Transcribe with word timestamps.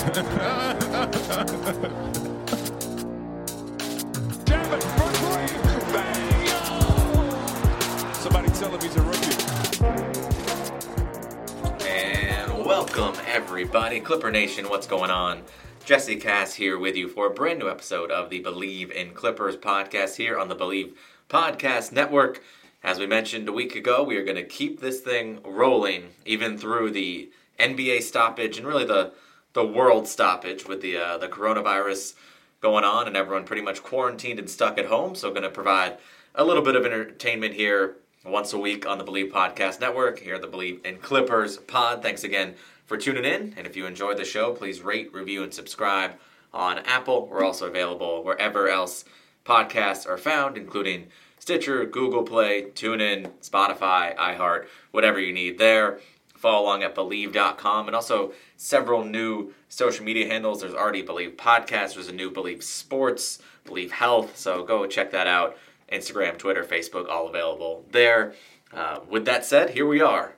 Somebody 0.00 0.16
tell 8.48 8.70
him 8.70 8.80
he's 8.80 8.96
a 8.96 9.02
rookie. 9.02 9.36
And 11.86 12.64
welcome, 12.64 13.14
everybody. 13.26 14.00
Clipper 14.00 14.30
Nation, 14.30 14.70
what's 14.70 14.86
going 14.86 15.10
on? 15.10 15.42
Jesse 15.84 16.16
Cass 16.16 16.54
here 16.54 16.78
with 16.78 16.96
you 16.96 17.06
for 17.06 17.26
a 17.26 17.30
brand 17.30 17.58
new 17.58 17.68
episode 17.68 18.10
of 18.10 18.30
the 18.30 18.42
Bleav 18.42 18.90
in 18.90 19.12
Clippers 19.12 19.58
podcast 19.58 20.16
here 20.16 20.38
on 20.38 20.48
the 20.48 20.56
Bleav 20.56 20.94
Podcast 21.28 21.92
Network. 21.92 22.42
As 22.82 22.98
we 22.98 23.06
mentioned 23.06 23.46
a 23.50 23.52
week 23.52 23.76
ago, 23.76 24.02
we 24.02 24.16
are 24.16 24.24
going 24.24 24.36
to 24.36 24.44
keep 24.44 24.80
this 24.80 25.00
thing 25.00 25.40
rolling 25.44 26.14
even 26.24 26.56
through 26.56 26.92
the 26.92 27.30
NBA 27.58 28.00
stoppage 28.00 28.56
and 28.56 28.66
really 28.66 28.86
the 28.86 29.12
the 29.52 29.66
world 29.66 30.06
stoppage 30.06 30.66
with 30.66 30.80
the 30.80 30.96
uh, 30.96 31.18
the 31.18 31.28
coronavirus 31.28 32.14
going 32.60 32.84
on 32.84 33.06
and 33.06 33.16
everyone 33.16 33.44
pretty 33.44 33.62
much 33.62 33.82
quarantined 33.82 34.38
and 34.38 34.50
stuck 34.50 34.78
at 34.78 34.86
home. 34.86 35.14
So, 35.14 35.30
going 35.30 35.42
to 35.42 35.50
provide 35.50 35.98
a 36.34 36.44
little 36.44 36.62
bit 36.62 36.76
of 36.76 36.84
entertainment 36.84 37.54
here 37.54 37.96
once 38.24 38.52
a 38.52 38.58
week 38.58 38.86
on 38.86 38.98
the 38.98 39.04
Bleav 39.04 39.30
Podcast 39.30 39.80
Network 39.80 40.20
here 40.20 40.34
at 40.34 40.42
the 40.42 40.48
Bleav 40.48 40.84
in 40.84 40.98
Clippers 40.98 41.56
Pod. 41.56 42.02
Thanks 42.02 42.22
again 42.22 42.54
for 42.86 42.96
tuning 42.96 43.24
in. 43.24 43.54
And 43.56 43.66
if 43.66 43.76
you 43.76 43.86
enjoyed 43.86 44.18
the 44.18 44.24
show, 44.24 44.52
please 44.52 44.82
rate, 44.82 45.12
review, 45.14 45.42
and 45.42 45.54
subscribe 45.54 46.12
on 46.52 46.78
Apple. 46.80 47.26
We're 47.26 47.44
also 47.44 47.66
available 47.66 48.22
wherever 48.22 48.68
else 48.68 49.04
podcasts 49.44 50.06
are 50.08 50.18
found, 50.18 50.56
including 50.56 51.06
Stitcher, 51.38 51.86
Google 51.86 52.22
Play, 52.22 52.64
TuneIn, 52.74 53.30
Spotify, 53.40 54.14
iHeart, 54.16 54.66
whatever 54.90 55.18
you 55.18 55.32
need 55.32 55.58
there. 55.58 55.98
Follow 56.40 56.64
along 56.64 56.82
at 56.82 56.94
Believe.com 56.94 57.86
and 57.86 57.94
also 57.94 58.32
several 58.56 59.04
new 59.04 59.52
social 59.68 60.04
media 60.06 60.26
handles. 60.26 60.62
There's 60.62 60.72
already 60.72 61.02
Bleav 61.02 61.36
Podcast, 61.36 61.94
there's 61.94 62.08
a 62.08 62.14
new 62.14 62.30
Bleav 62.30 62.62
Sports, 62.62 63.40
Bleav 63.66 63.90
Health. 63.90 64.38
So 64.38 64.64
go 64.64 64.86
check 64.86 65.10
that 65.10 65.26
out. 65.26 65.58
Instagram, 65.92 66.38
Twitter, 66.38 66.64
Facebook, 66.64 67.08
all 67.08 67.28
available 67.28 67.84
there. 67.90 68.34
Uh, 68.72 69.00
with 69.08 69.26
that 69.26 69.44
said, 69.44 69.70
here 69.70 69.86
we 69.86 70.00
are, 70.00 70.36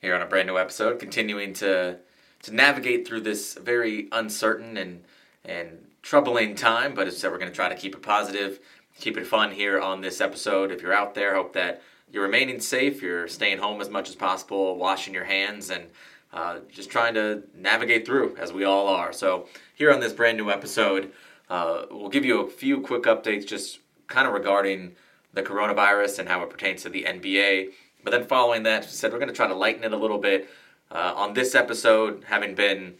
here 0.00 0.14
on 0.14 0.22
a 0.22 0.26
brand 0.26 0.48
new 0.48 0.58
episode, 0.58 0.98
continuing 0.98 1.52
to 1.54 1.98
to 2.42 2.54
navigate 2.54 3.06
through 3.06 3.20
this 3.20 3.54
very 3.54 4.08
uncertain 4.10 4.76
and 4.76 5.04
and 5.44 5.86
troubling 6.02 6.54
time. 6.56 6.94
But 6.94 7.06
as 7.06 7.14
I 7.14 7.18
said, 7.18 7.30
we're 7.30 7.38
going 7.38 7.50
to 7.50 7.56
try 7.56 7.68
to 7.68 7.76
keep 7.76 7.94
it 7.94 8.02
positive, 8.02 8.58
keep 8.98 9.16
it 9.16 9.26
fun 9.26 9.52
here 9.52 9.78
on 9.78 10.00
this 10.00 10.20
episode. 10.20 10.72
If 10.72 10.82
you're 10.82 10.92
out 10.92 11.14
there, 11.14 11.34
hope 11.34 11.52
that 11.52 11.82
you're 12.12 12.22
remaining 12.22 12.60
safe, 12.60 13.02
you're 13.02 13.28
staying 13.28 13.58
home 13.58 13.80
as 13.80 13.88
much 13.88 14.08
as 14.08 14.14
possible, 14.14 14.76
washing 14.76 15.14
your 15.14 15.24
hands, 15.24 15.70
and 15.70 15.84
uh, 16.32 16.58
just 16.70 16.90
trying 16.90 17.14
to 17.14 17.42
navigate 17.54 18.06
through 18.06 18.36
as 18.36 18.52
we 18.52 18.64
all 18.64 18.88
are. 18.88 19.12
So 19.12 19.46
here 19.74 19.92
on 19.92 20.00
this 20.00 20.12
brand 20.12 20.36
new 20.36 20.50
episode, 20.50 21.12
uh, 21.48 21.86
we'll 21.90 22.10
give 22.10 22.24
you 22.24 22.40
a 22.40 22.50
few 22.50 22.80
quick 22.80 23.04
updates, 23.04 23.46
just 23.46 23.80
kind 24.06 24.26
of 24.26 24.34
regarding 24.34 24.96
the 25.32 25.42
coronavirus 25.42 26.18
and 26.18 26.28
how 26.28 26.42
it 26.42 26.50
pertains 26.50 26.82
to 26.82 26.88
the 26.88 27.04
NBA. 27.04 27.70
But 28.04 28.10
then 28.10 28.24
following 28.24 28.62
that, 28.64 28.82
we 28.82 28.88
said 28.88 29.12
we're 29.12 29.18
going 29.18 29.30
to 29.30 29.34
try 29.34 29.46
to 29.46 29.54
lighten 29.54 29.84
it 29.84 29.92
a 29.92 29.96
little 29.96 30.18
bit. 30.18 30.48
Uh, 30.90 31.12
on 31.14 31.34
this 31.34 31.54
episode, 31.54 32.24
having 32.26 32.54
been 32.54 32.94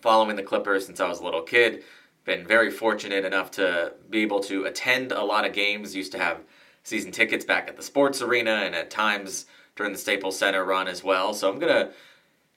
following 0.00 0.36
the 0.36 0.42
Clippers 0.42 0.86
since 0.86 1.00
I 1.00 1.08
was 1.08 1.20
a 1.20 1.24
little 1.24 1.42
kid, 1.42 1.84
been 2.24 2.46
very 2.46 2.70
fortunate 2.70 3.24
enough 3.24 3.50
to 3.52 3.92
be 4.10 4.22
able 4.22 4.40
to 4.40 4.64
attend 4.64 5.12
a 5.12 5.22
lot 5.22 5.46
of 5.46 5.52
games. 5.52 5.94
Used 5.94 6.12
to 6.12 6.18
have 6.18 6.38
season 6.84 7.10
tickets 7.10 7.44
back 7.44 7.68
at 7.68 7.76
the 7.76 7.82
sports 7.82 8.22
arena 8.22 8.62
and 8.64 8.74
at 8.74 8.90
times 8.90 9.46
during 9.74 9.92
the 9.92 9.98
Staples 9.98 10.38
Center 10.38 10.64
run 10.64 10.86
as 10.86 11.02
well. 11.02 11.34
So 11.34 11.50
I'm 11.50 11.58
going 11.58 11.72
to, 11.74 11.90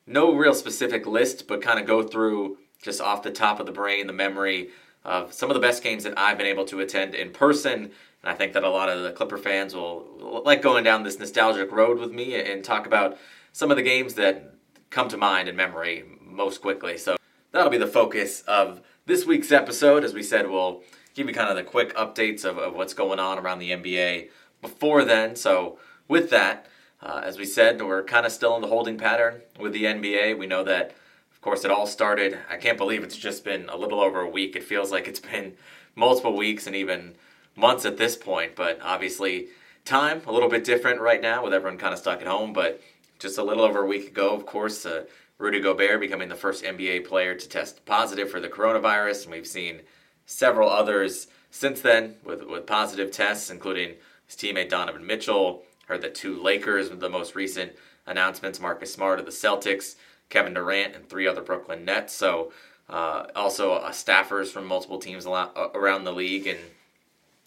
no 0.05 0.33
real 0.33 0.53
specific 0.53 1.07
list, 1.07 1.47
but 1.47 1.61
kind 1.61 1.79
of 1.79 1.87
go 1.87 2.03
through 2.03 2.57
just 2.81 3.01
off 3.01 3.23
the 3.23 3.31
top 3.31 3.59
of 3.59 3.65
the 3.65 3.71
brain 3.71 4.05
the 4.05 4.13
memory 4.13 4.69
of 5.03 5.33
some 5.33 5.49
of 5.49 5.55
the 5.55 5.59
best 5.59 5.81
games 5.81 6.03
that 6.03 6.17
I've 6.17 6.37
been 6.37 6.47
able 6.47 6.65
to 6.65 6.79
attend 6.81 7.15
in 7.15 7.31
person. 7.31 7.73
And 8.21 8.31
I 8.31 8.33
think 8.33 8.53
that 8.53 8.63
a 8.63 8.69
lot 8.69 8.89
of 8.89 9.03
the 9.03 9.11
Clipper 9.11 9.37
fans 9.37 9.73
will 9.73 10.41
like 10.45 10.61
going 10.61 10.83
down 10.83 11.03
this 11.03 11.19
nostalgic 11.19 11.71
road 11.71 11.97
with 11.97 12.11
me 12.11 12.35
and 12.35 12.63
talk 12.63 12.85
about 12.85 13.17
some 13.53 13.71
of 13.71 13.77
the 13.77 13.83
games 13.83 14.13
that 14.15 14.53
come 14.89 15.07
to 15.09 15.17
mind 15.17 15.49
in 15.49 15.55
memory 15.55 16.03
most 16.21 16.61
quickly. 16.61 16.97
So 16.97 17.17
that'll 17.51 17.69
be 17.69 17.77
the 17.77 17.87
focus 17.87 18.41
of 18.41 18.81
this 19.05 19.25
week's 19.25 19.51
episode. 19.51 20.03
As 20.03 20.13
we 20.13 20.23
said, 20.23 20.49
we'll 20.49 20.83
give 21.17 21.27
you 21.27 21.33
kind 21.33 21.49
of 21.49 21.55
the 21.55 21.63
quick 21.63 21.95
updates 21.95 22.45
of, 22.45 22.59
of 22.59 22.75
what's 22.75 22.93
going 22.93 23.19
on 23.19 23.39
around 23.39 23.57
the 23.57 23.71
NBA 23.71 24.29
before 24.61 25.03
then. 25.03 25.35
So, 25.35 25.79
with 26.07 26.29
that, 26.29 26.67
uh, 27.01 27.21
as 27.23 27.39
we 27.39 27.43
said, 27.43 27.81
we're 27.81 28.03
kind 28.03 28.25
of 28.25 28.31
still 28.31 28.55
in 28.55 28.61
the 28.61 28.67
holding 28.67 28.97
pattern 28.97 29.41
with 29.59 29.73
the 29.73 29.85
NBA. 29.85 30.37
We 30.37 30.45
know 30.45 30.63
that, 30.63 30.91
of 31.31 31.41
course, 31.41 31.65
it 31.65 31.71
all 31.71 31.87
started. 31.87 32.37
I 32.49 32.57
can't 32.57 32.77
believe 32.77 33.03
it's 33.03 33.17
just 33.17 33.43
been 33.43 33.67
a 33.67 33.75
little 33.75 33.99
over 33.99 34.21
a 34.21 34.29
week. 34.29 34.55
It 34.55 34.63
feels 34.63 34.91
like 34.91 35.07
it's 35.07 35.19
been 35.31 35.53
multiple 35.95 36.37
weeks 36.37 36.67
and 36.67 36.75
even 36.75 37.15
months 37.55 37.83
at 37.83 37.97
this 37.97 38.15
point. 38.15 38.55
But 38.55 38.79
obviously, 38.83 39.47
time 39.85 40.21
a 40.27 40.31
little 40.31 40.49
bit 40.49 40.63
different 40.63 41.01
right 41.01 41.21
now 41.21 41.43
with 41.43 41.53
everyone 41.53 41.79
kind 41.79 41.93
of 41.93 41.99
stuck 41.99 42.21
at 42.21 42.27
home. 42.27 42.53
But 42.53 42.79
just 43.17 43.39
a 43.39 43.43
little 43.43 43.63
over 43.63 43.81
a 43.81 43.87
week 43.87 44.07
ago, 44.07 44.35
of 44.35 44.45
course, 44.45 44.85
uh, 44.85 45.05
Rudy 45.39 45.61
Gobert 45.61 45.99
becoming 45.99 46.29
the 46.29 46.35
first 46.35 46.63
NBA 46.63 47.07
player 47.07 47.33
to 47.33 47.49
test 47.49 47.85
positive 47.85 48.29
for 48.29 48.39
the 48.39 48.49
coronavirus, 48.49 49.23
and 49.23 49.31
we've 49.31 49.47
seen 49.47 49.81
several 50.27 50.69
others 50.69 51.27
since 51.49 51.81
then 51.81 52.15
with, 52.23 52.43
with 52.43 52.67
positive 52.67 53.09
tests, 53.09 53.49
including 53.49 53.95
his 54.27 54.35
teammate 54.35 54.69
Donovan 54.69 55.07
Mitchell. 55.07 55.63
Heard 55.87 56.01
that 56.01 56.13
two 56.13 56.39
Lakers 56.39 56.89
with 56.89 56.99
the 56.99 57.09
most 57.09 57.33
recent 57.33 57.71
announcements 58.05 58.59
Marcus 58.59 58.93
Smart 58.93 59.19
of 59.19 59.25
the 59.25 59.31
Celtics, 59.31 59.95
Kevin 60.29 60.53
Durant, 60.53 60.95
and 60.95 61.09
three 61.09 61.25
other 61.25 61.41
Brooklyn 61.41 61.85
Nets. 61.85 62.13
So, 62.13 62.51
uh, 62.89 63.27
also 63.35 63.73
uh, 63.73 63.91
staffers 63.91 64.47
from 64.47 64.65
multiple 64.67 64.99
teams 64.99 65.25
around 65.25 66.03
the 66.03 66.11
league, 66.11 66.45
and 66.45 66.59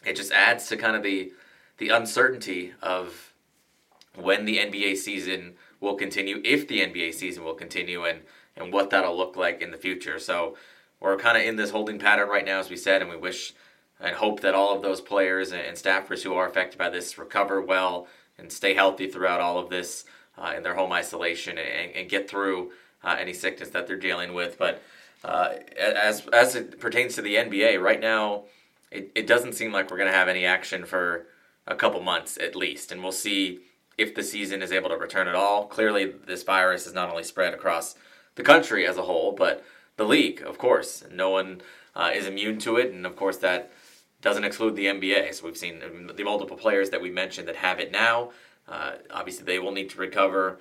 it 0.04 0.16
just 0.16 0.32
adds 0.32 0.66
to 0.68 0.76
kind 0.76 0.96
of 0.96 1.02
the 1.02 1.32
the 1.78 1.90
uncertainty 1.90 2.74
of 2.82 3.32
when 4.14 4.44
the 4.44 4.58
NBA 4.58 4.96
season 4.96 5.54
will 5.80 5.94
continue, 5.94 6.42
if 6.44 6.68
the 6.68 6.80
NBA 6.80 7.14
season 7.14 7.44
will 7.44 7.54
continue, 7.54 8.04
and 8.04 8.20
and 8.56 8.72
what 8.72 8.90
that'll 8.90 9.16
look 9.16 9.36
like 9.36 9.62
in 9.62 9.70
the 9.70 9.78
future. 9.78 10.18
So 10.18 10.56
we're 11.00 11.16
kind 11.16 11.36
of 11.38 11.44
in 11.44 11.56
this 11.56 11.70
holding 11.70 11.98
pattern 11.98 12.28
right 12.28 12.44
now, 12.44 12.60
as 12.60 12.70
we 12.70 12.76
said, 12.76 13.00
and 13.00 13.10
we 13.10 13.16
wish 13.16 13.54
and 14.00 14.16
hope 14.16 14.40
that 14.40 14.54
all 14.54 14.74
of 14.74 14.82
those 14.82 15.00
players 15.00 15.52
and 15.52 15.76
staffers 15.76 16.22
who 16.22 16.34
are 16.34 16.48
affected 16.48 16.78
by 16.78 16.88
this 16.88 17.18
recover 17.18 17.60
well 17.60 18.06
and 18.38 18.50
stay 18.50 18.74
healthy 18.74 19.06
throughout 19.06 19.40
all 19.40 19.58
of 19.58 19.68
this 19.68 20.04
uh, 20.38 20.54
in 20.56 20.62
their 20.62 20.74
home 20.74 20.92
isolation 20.92 21.58
and, 21.58 21.94
and 21.94 22.08
get 22.08 22.28
through 22.28 22.72
uh, 23.04 23.16
any 23.18 23.34
sickness 23.34 23.68
that 23.70 23.86
they're 23.86 23.96
dealing 23.96 24.32
with. 24.32 24.58
But 24.58 24.82
uh, 25.22 25.54
as 25.78 26.26
as 26.28 26.54
it 26.54 26.80
pertains 26.80 27.14
to 27.16 27.22
the 27.22 27.36
NBA, 27.36 27.80
right 27.80 28.00
now, 28.00 28.44
it, 28.90 29.12
it 29.14 29.26
doesn't 29.26 29.54
seem 29.54 29.72
like 29.72 29.90
we're 29.90 29.98
going 29.98 30.10
to 30.10 30.16
have 30.16 30.28
any 30.28 30.46
action 30.46 30.84
for 30.84 31.26
a 31.66 31.74
couple 31.74 32.00
months 32.00 32.38
at 32.38 32.56
least, 32.56 32.90
and 32.90 33.02
we'll 33.02 33.12
see 33.12 33.60
if 33.98 34.14
the 34.14 34.22
season 34.22 34.62
is 34.62 34.72
able 34.72 34.88
to 34.88 34.96
return 34.96 35.28
at 35.28 35.34
all. 35.34 35.66
Clearly, 35.66 36.06
this 36.26 36.42
virus 36.42 36.86
is 36.86 36.94
not 36.94 37.10
only 37.10 37.22
spread 37.22 37.52
across 37.52 37.96
the 38.36 38.42
country 38.42 38.86
as 38.86 38.96
a 38.96 39.02
whole, 39.02 39.32
but 39.32 39.62
the 39.96 40.04
league, 40.04 40.42
of 40.42 40.58
course. 40.58 41.04
No 41.10 41.30
one 41.30 41.62
uh, 41.94 42.10
is 42.14 42.26
immune 42.26 42.58
to 42.60 42.76
it, 42.76 42.92
and 42.92 43.06
of 43.06 43.16
course 43.16 43.38
that 43.38 43.70
doesn't 44.22 44.44
exclude 44.44 44.76
the 44.76 44.86
NBA. 44.86 45.34
So 45.34 45.46
we've 45.46 45.56
seen 45.56 45.80
the 46.14 46.24
multiple 46.24 46.56
players 46.56 46.90
that 46.90 47.00
we 47.00 47.10
mentioned 47.10 47.48
that 47.48 47.56
have 47.56 47.80
it 47.80 47.90
now. 47.90 48.30
Uh, 48.68 48.92
obviously, 49.10 49.44
they 49.44 49.58
will 49.58 49.72
need 49.72 49.90
to 49.90 49.98
recover. 49.98 50.60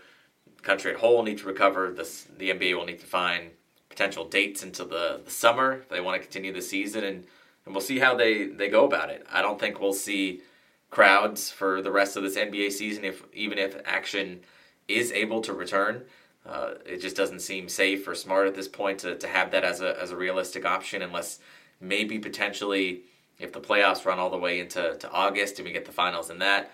The 0.55 0.61
country 0.63 0.91
at 0.91 0.99
whole 0.99 1.17
will 1.17 1.23
need 1.23 1.37
to 1.39 1.47
recover. 1.47 1.91
This, 1.91 2.25
the 2.37 2.49
NBA 2.49 2.75
will 2.75 2.85
need 2.85 2.99
to 2.99 3.05
find 3.05 3.51
potential 3.89 4.25
dates 4.25 4.63
into 4.63 4.85
the, 4.85 5.21
the 5.23 5.31
summer 5.31 5.73
if 5.73 5.89
they 5.89 5.99
want 5.99 6.15
to 6.15 6.23
continue 6.23 6.53
the 6.53 6.61
season, 6.61 7.03
and, 7.03 7.25
and 7.65 7.75
we'll 7.75 7.81
see 7.81 7.99
how 7.99 8.15
they, 8.15 8.47
they 8.47 8.69
go 8.69 8.85
about 8.85 9.09
it. 9.09 9.25
I 9.31 9.41
don't 9.41 9.59
think 9.59 9.79
we'll 9.79 9.93
see 9.93 10.41
crowds 10.89 11.51
for 11.51 11.81
the 11.81 11.91
rest 11.91 12.15
of 12.15 12.23
this 12.23 12.37
NBA 12.37 12.71
season, 12.71 13.03
if 13.03 13.23
even 13.33 13.57
if 13.57 13.75
action 13.85 14.41
is 14.87 15.11
able 15.11 15.41
to 15.41 15.53
return. 15.53 16.03
Uh, 16.45 16.75
it 16.85 16.97
just 16.97 17.15
doesn't 17.15 17.41
seem 17.41 17.67
safe 17.69 18.07
or 18.07 18.15
smart 18.15 18.47
at 18.47 18.55
this 18.55 18.67
point 18.67 18.99
to, 18.99 19.15
to 19.15 19.27
have 19.27 19.51
that 19.51 19.63
as 19.63 19.81
a, 19.81 20.01
as 20.01 20.11
a 20.11 20.15
realistic 20.15 20.65
option 20.65 21.01
unless 21.01 21.39
maybe 21.79 22.17
potentially 22.17 23.01
if 23.39 23.53
the 23.53 23.59
playoffs 23.59 24.05
run 24.05 24.19
all 24.19 24.29
the 24.29 24.37
way 24.37 24.59
into 24.59 24.95
to 24.95 25.11
August 25.11 25.59
and 25.59 25.67
we 25.67 25.73
get 25.73 25.85
the 25.85 25.91
finals 25.91 26.29
in 26.29 26.39
that, 26.39 26.71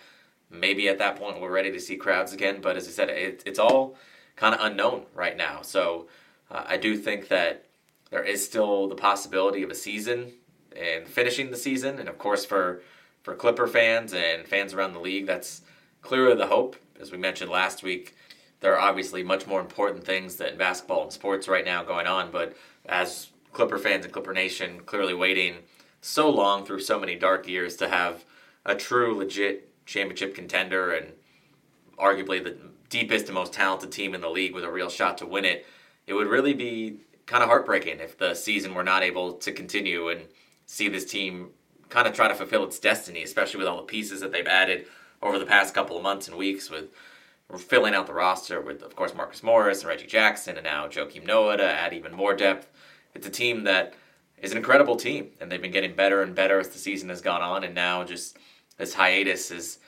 maybe 0.50 0.88
at 0.88 1.00
that 1.00 1.16
point 1.18 1.40
we're 1.40 1.52
ready 1.52 1.72
to 1.72 1.80
see 1.80 1.96
crowds 1.96 2.34
again. 2.34 2.60
But 2.62 2.76
as 2.78 2.88
I 2.88 2.92
said, 2.92 3.10
it, 3.10 3.44
it's 3.46 3.60
all 3.60 3.98
kind 4.36 4.56
of 4.56 4.62
unknown 4.62 5.06
right 5.14 5.38
now. 5.38 5.62
So 5.62 6.08
uh, 6.50 6.64
I 6.66 6.78
do 6.78 6.98
think 6.98 7.28
that 7.30 7.66
there 8.10 8.24
is 8.24 8.44
still 8.44 8.88
the 8.88 8.96
possibility 8.96 9.64
of 9.64 9.70
a 9.70 9.76
season 9.76 10.34
and 10.76 11.08
finishing 11.08 11.52
the 11.52 11.58
season. 11.58 12.00
And 12.00 12.10
of 12.10 12.18
course, 12.18 12.46
for, 12.46 12.82
for 13.24 13.36
Clipper 13.36 13.68
fans 13.68 14.14
and 14.14 14.48
fans 14.48 14.74
around 14.74 14.94
the 14.94 15.00
league, 15.00 15.26
that's 15.26 15.62
clearly 16.02 16.36
the 16.36 16.48
hope. 16.48 16.76
As 17.00 17.12
we 17.12 17.18
mentioned 17.18 17.52
last 17.52 17.84
week, 17.84 18.16
there 18.62 18.74
are 18.74 18.80
obviously 18.80 19.24
much 19.24 19.48
more 19.48 19.60
important 19.60 20.04
things 20.04 20.36
than 20.38 20.58
basketball 20.58 21.04
and 21.04 21.12
sports 21.12 21.48
right 21.48 21.66
now 21.66 21.84
going 21.84 22.08
on. 22.08 22.32
But 22.32 22.56
as 22.86 23.30
Clipper 23.54 23.78
fans 23.78 24.06
and 24.06 24.14
Clipper 24.14 24.34
Nation 24.34 24.82
clearly 24.86 25.14
waiting 25.14 25.56
so 26.02 26.30
long 26.30 26.66
through 26.66 26.82
so 26.82 27.00
many 27.00 27.16
dark 27.16 27.48
years 27.48 27.76
to 27.78 27.90
have 27.90 28.26
a 28.66 28.76
true, 28.76 29.16
legit 29.16 29.70
championship 29.86 30.36
contender 30.36 30.92
and 30.92 31.14
arguably 31.98 32.44
the 32.44 32.58
deepest 32.90 33.26
and 33.26 33.34
most 33.34 33.54
talented 33.54 33.92
team 33.92 34.14
in 34.14 34.22
the 34.22 34.30
league 34.30 34.54
with 34.54 34.64
a 34.64 34.72
real 34.72 34.90
shot 34.90 35.18
to 35.18 35.26
win 35.26 35.46
it, 35.46 35.66
it 36.08 36.14
would 36.14 36.28
really 36.28 36.54
be 36.54 37.00
kind 37.26 37.42
of 37.42 37.50
heartbreaking 37.50 38.00
if 38.00 38.18
the 38.18 38.34
season 38.34 38.74
were 38.74 38.84
not 38.84 39.04
able 39.04 39.34
to 39.34 39.52
continue 39.52 40.10
and 40.10 40.22
see 40.66 40.88
this 40.88 41.06
team 41.06 41.50
kind 41.90 42.08
of 42.08 42.14
try 42.14 42.28
to 42.28 42.36
fulfill 42.36 42.64
its 42.64 42.80
destiny, 42.80 43.24
especially 43.24 43.58
with 43.58 43.68
all 43.68 43.78
the 43.78 43.84
pieces 43.84 44.22
that 44.22 44.32
they've 44.32 44.48
added 44.48 44.86
over 45.22 45.40
the 45.40 45.46
past 45.46 45.74
couple 45.74 45.98
of 45.98 46.04
months 46.04 46.28
and 46.28 46.38
weeks 46.38 46.70
with 46.70 46.86
filling 47.58 47.94
out 47.94 48.08
the 48.08 48.14
roster 48.14 48.60
with, 48.60 48.82
of 48.82 48.96
course, 48.96 49.14
Marcus 49.14 49.44
Morris 49.44 49.82
and 49.82 49.90
Reggie 49.90 50.08
Jackson 50.08 50.58
and 50.58 50.66
now 50.66 50.88
Joakim 50.88 51.26
Noah 51.26 51.58
to 51.58 51.64
add 51.64 51.94
even 51.94 52.14
more 52.14 52.36
depth. 52.36 52.68
It's 53.14 53.28
a 53.28 53.32
team 53.32 53.64
that 53.64 53.94
is 54.38 54.52
an 54.52 54.58
incredible 54.58 54.96
team, 54.96 55.30
and 55.40 55.52
they've 55.52 55.62
been 55.62 55.72
getting 55.72 55.96
better 55.96 56.22
and 56.22 56.36
better 56.36 56.60
as 56.60 56.70
the 56.70 56.80
season 56.80 57.10
has 57.10 57.22
gone 57.22 57.42
on, 57.42 57.64
and 57.64 57.74
now 57.74 58.04
just 58.04 58.38
this 58.78 58.94
hiatus 58.94 59.52
is 59.52 59.80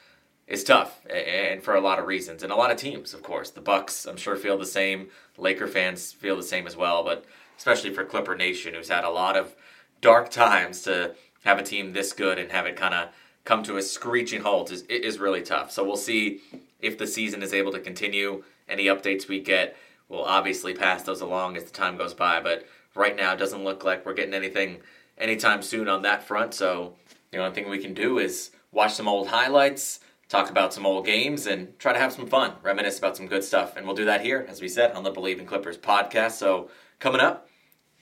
is 0.47 0.63
tough 0.63 1.05
and 1.07 1.61
for 1.61 1.75
a 1.75 1.81
lot 1.81 1.99
of 1.99 2.07
reasons. 2.07 2.41
And 2.41 2.53
a 2.53 2.55
lot 2.55 2.71
of 2.71 2.77
teams 2.77 3.13
of 3.13 3.21
course. 3.21 3.49
The 3.49 3.59
bucks 3.59 4.05
i'm 4.05 4.15
sure 4.15 4.37
feel 4.37 4.57
the 4.57 4.65
same. 4.65 5.09
Laker 5.37 5.67
fans 5.67 6.13
feel 6.13 6.37
the 6.37 6.43
same 6.43 6.65
as 6.65 6.77
well 6.77 7.03
but 7.03 7.25
especially 7.57 7.93
for 7.93 8.05
clipper 8.05 8.33
nation 8.33 8.73
who's 8.73 8.87
had 8.87 9.03
a 9.03 9.09
lot 9.09 9.35
of 9.35 9.55
dark 9.99 10.29
times 10.29 10.83
to 10.83 11.15
have 11.43 11.59
a 11.59 11.63
team 11.63 11.91
this 11.91 12.13
good 12.13 12.37
and 12.37 12.51
have 12.51 12.65
it 12.65 12.77
kind 12.77 12.93
of 12.93 13.09
come 13.43 13.63
to 13.63 13.77
a 13.77 13.81
screeching 13.81 14.41
halt 14.41 14.71
is, 14.71 14.83
is 14.83 15.19
really 15.19 15.41
tough. 15.41 15.71
So 15.71 15.83
we'll 15.83 15.97
see 15.97 16.41
if 16.79 16.97
the 16.97 17.07
season 17.07 17.41
is 17.41 17.53
able 17.53 17.71
to 17.71 17.79
continue 17.79 18.43
any 18.67 18.85
updates 18.85 19.27
we 19.27 19.39
get 19.39 19.75
we'll 20.09 20.23
obviously 20.23 20.73
pass 20.73 21.03
those 21.03 21.21
along 21.21 21.57
as 21.57 21.63
the 21.63 21.71
time 21.71 21.97
goes 21.97 22.13
by 22.13 22.39
but 22.39 22.65
right 22.95 23.15
now 23.15 23.33
it 23.33 23.37
doesn't 23.37 23.63
look 23.63 23.83
like 23.83 24.05
we're 24.05 24.13
getting 24.13 24.33
anything 24.33 24.77
anytime 25.17 25.61
soon 25.61 25.87
on 25.87 26.01
that 26.01 26.23
front 26.23 26.53
so 26.53 26.93
the 27.31 27.37
only 27.37 27.53
thing 27.53 27.69
we 27.69 27.79
can 27.79 27.93
do 27.93 28.19
is 28.19 28.51
watch 28.71 28.93
some 28.93 29.07
old 29.07 29.27
highlights 29.27 29.99
talk 30.29 30.49
about 30.49 30.73
some 30.73 30.85
old 30.85 31.05
games 31.05 31.47
and 31.47 31.77
try 31.79 31.93
to 31.93 31.99
have 31.99 32.11
some 32.11 32.27
fun, 32.27 32.53
reminisce 32.61 32.97
about 32.97 33.15
some 33.15 33.27
good 33.27 33.43
stuff. 33.43 33.77
And 33.77 33.85
we'll 33.85 33.95
do 33.95 34.05
that 34.05 34.21
here, 34.21 34.45
as 34.49 34.61
we 34.61 34.67
said, 34.67 34.91
on 34.91 35.03
the 35.03 35.11
Bleav 35.11 35.39
in 35.39 35.45
Clippers 35.45 35.77
podcast. 35.77 36.31
So 36.31 36.69
coming 36.99 37.21
up, 37.21 37.47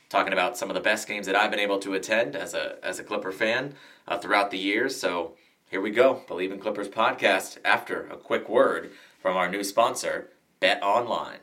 talking 0.10 0.34
about 0.34 0.58
some 0.58 0.70
of 0.70 0.74
the 0.74 0.82
best 0.82 1.08
games 1.08 1.26
that 1.28 1.36
I've 1.36 1.52
been 1.52 1.60
able 1.60 1.80
to 1.80 1.94
attend 1.94 2.36
as 2.36 2.54
a 2.54 2.78
as 2.84 3.00
a 3.00 3.04
Clipper 3.04 3.32
fan 3.32 3.76
uh, 4.08 4.18
throughout 4.18 4.52
the 4.52 4.58
years. 4.58 5.00
So 5.00 5.36
here 5.70 5.82
we 5.82 5.92
go, 5.92 6.22
Bleav 6.28 6.52
in 6.52 6.60
Clippers 6.60 6.90
podcast. 6.90 7.58
After 7.66 8.08
a 8.08 8.18
quick 8.18 8.48
word 8.48 8.92
from 9.20 9.36
our 9.36 9.50
new 9.50 9.64
sponsor, 9.64 10.30
Bet 10.60 10.82
Online. 10.84 11.40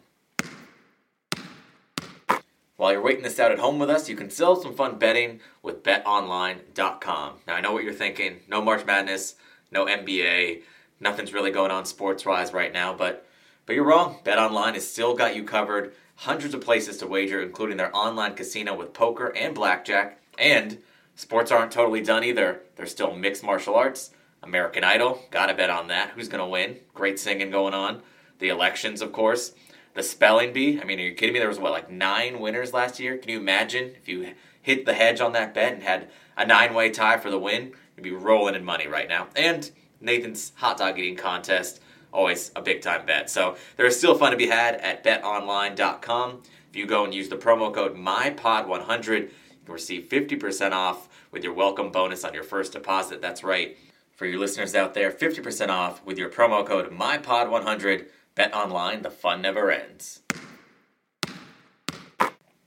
While 2.77 2.93
you're 2.93 3.03
waiting 3.03 3.23
this 3.23 3.39
out 3.39 3.53
at 3.53 3.59
home 3.59 3.79
with 3.79 3.91
us, 3.91 4.09
you 4.09 4.17
can 4.17 4.31
still 4.31 4.55
have 4.55 4.63
some 4.63 4.75
fun 4.75 4.99
betting 4.99 5.41
with 5.63 5.83
betonline.com. 5.83 7.35
Now, 7.47 7.55
I 7.55 7.61
know 7.61 7.73
what 7.73 7.85
you're 7.85 7.93
thinking 7.93 8.41
no 8.49 8.63
March 8.63 8.87
Madness, 8.87 9.35
no 9.71 9.87
NBA, 9.87 10.63
nothing's 11.01 11.33
really 11.33 11.51
going 11.51 11.71
on 11.71 11.85
sports 11.85 12.25
wise 12.25 12.53
right 12.53 12.73
now, 12.73 12.95
but 12.95 13.27
but 13.67 13.77
you're 13.77 13.85
wrong. 13.85 14.19
BetOnline 14.25 14.75
has 14.75 14.89
still 14.89 15.15
got 15.15 15.37
you 15.37 15.45
covered. 15.45 15.95
Hundreds 16.17 16.55
of 16.55 16.61
places 16.61 16.99
to 16.99 17.07
wager, 17.07 17.41
including 17.41 17.77
their 17.77 17.95
online 17.97 18.35
casino 18.35 18.75
with 18.75 18.93
poker 18.93 19.35
and 19.37 19.55
blackjack. 19.55 20.21
And 20.39 20.79
sports 21.15 21.51
aren't 21.51 21.73
totally 21.73 22.01
done 22.01 22.25
either. 22.25 22.63
There's 22.77 22.91
still 22.91 23.15
mixed 23.15 23.43
martial 23.43 23.75
arts, 23.75 24.11
American 24.43 24.85
Idol, 24.85 25.23
gotta 25.31 25.55
bet 25.55 25.71
on 25.71 25.89
that. 25.89 26.11
Who's 26.11 26.29
gonna 26.29 26.49
win? 26.49 26.79
Great 26.95 27.19
singing 27.19 27.51
going 27.51 27.75
on. 27.75 28.03
The 28.39 28.49
elections, 28.49 29.01
of 29.01 29.13
course. 29.13 29.53
The 29.95 30.03
spelling 30.03 30.53
bee. 30.53 30.81
I 30.81 30.85
mean, 30.85 30.99
are 30.99 31.03
you 31.03 31.15
kidding 31.15 31.35
me? 31.35 31.39
There 31.39 31.49
was 31.49 31.59
what, 31.59 31.73
like 31.73 31.91
nine 31.91 32.41
winners 32.41 32.73
last 32.73 32.99
year? 32.99 33.19
Can 33.19 33.31
you 33.31 33.39
imagine 33.39 33.93
if 34.01 34.09
you 34.09 34.35
hit 34.61 34.87
the 34.87 34.95
hedge 34.95 35.21
on 35.21 35.33
that 35.33 35.55
bet 35.55 35.75
and 35.75 35.83
had 35.83 36.09
a 36.37 36.47
nine 36.47 36.75
way 36.75 36.91
tie 36.91 37.19
for 37.19 37.31
the 37.31 37.39
win? 37.39 37.73
You'd 37.97 38.03
be 38.03 38.11
rolling 38.13 38.55
in 38.55 38.65
money 38.65 38.87
right 38.87 39.09
now. 39.09 39.29
And 39.37 39.71
Nathan's 40.01 40.53
hot 40.57 40.79
dog 40.79 40.99
eating 40.99 41.17
contest, 41.17 41.81
always 42.13 42.51
a 42.57 42.63
big 42.63 42.83
time 42.83 43.07
bet. 43.07 43.31
So 43.31 43.57
there 43.77 43.87
is 43.87 43.97
still 43.97 44.17
fun 44.17 44.33
to 44.33 44.37
be 44.37 44.49
had 44.49 44.77
at 44.77 45.05
betonline.com. 45.05 46.43
If 46.71 46.77
you 46.77 46.87
go 46.87 47.05
and 47.05 47.15
use 47.15 47.29
the 47.29 47.37
promo 47.37 47.73
code 47.73 47.95
MyPod100, 47.95 49.21
you 49.21 49.27
can 49.27 49.31
receive 49.67 50.09
50% 50.09 50.73
off 50.73 51.09
with 51.31 51.45
your 51.45 51.53
welcome 51.53 51.91
bonus 51.91 52.25
on 52.25 52.35
your 52.35 52.43
first 52.43 52.73
deposit. 52.73 53.21
That's 53.21 53.45
right. 53.45 53.77
For 54.15 54.27
your 54.27 54.39
listeners 54.39 54.75
out 54.75 54.95
there, 54.95 55.11
50% 55.11 55.69
off 55.69 56.05
with 56.05 56.19
your 56.19 56.29
promo 56.29 56.67
code 56.67 56.91
MyPod100. 56.91 58.07
Bet 58.35 58.55
online, 58.55 59.03
the 59.03 59.11
fun 59.11 59.43
never 59.43 59.71
ends. 59.71 60.23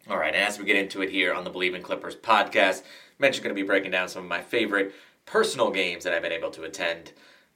All 0.07 0.17
right, 0.17 0.35
as 0.35 0.59
we 0.59 0.65
get 0.65 0.75
into 0.75 1.01
it 1.01 1.09
here 1.09 1.33
on 1.33 1.43
the 1.43 1.49
Bleav 1.49 1.73
in 1.73 1.81
Clippers 1.81 2.15
podcast, 2.15 2.83
I'm 3.19 3.31
going 3.31 3.33
to 3.43 3.53
be 3.53 3.63
breaking 3.63 3.91
down 3.91 4.07
some 4.07 4.23
of 4.23 4.29
my 4.29 4.41
favorite 4.41 4.93
personal 5.25 5.71
games 5.71 6.03
that 6.03 6.13
I've 6.13 6.21
been 6.21 6.31
able 6.31 6.51
to 6.51 6.63
attend 6.63 7.13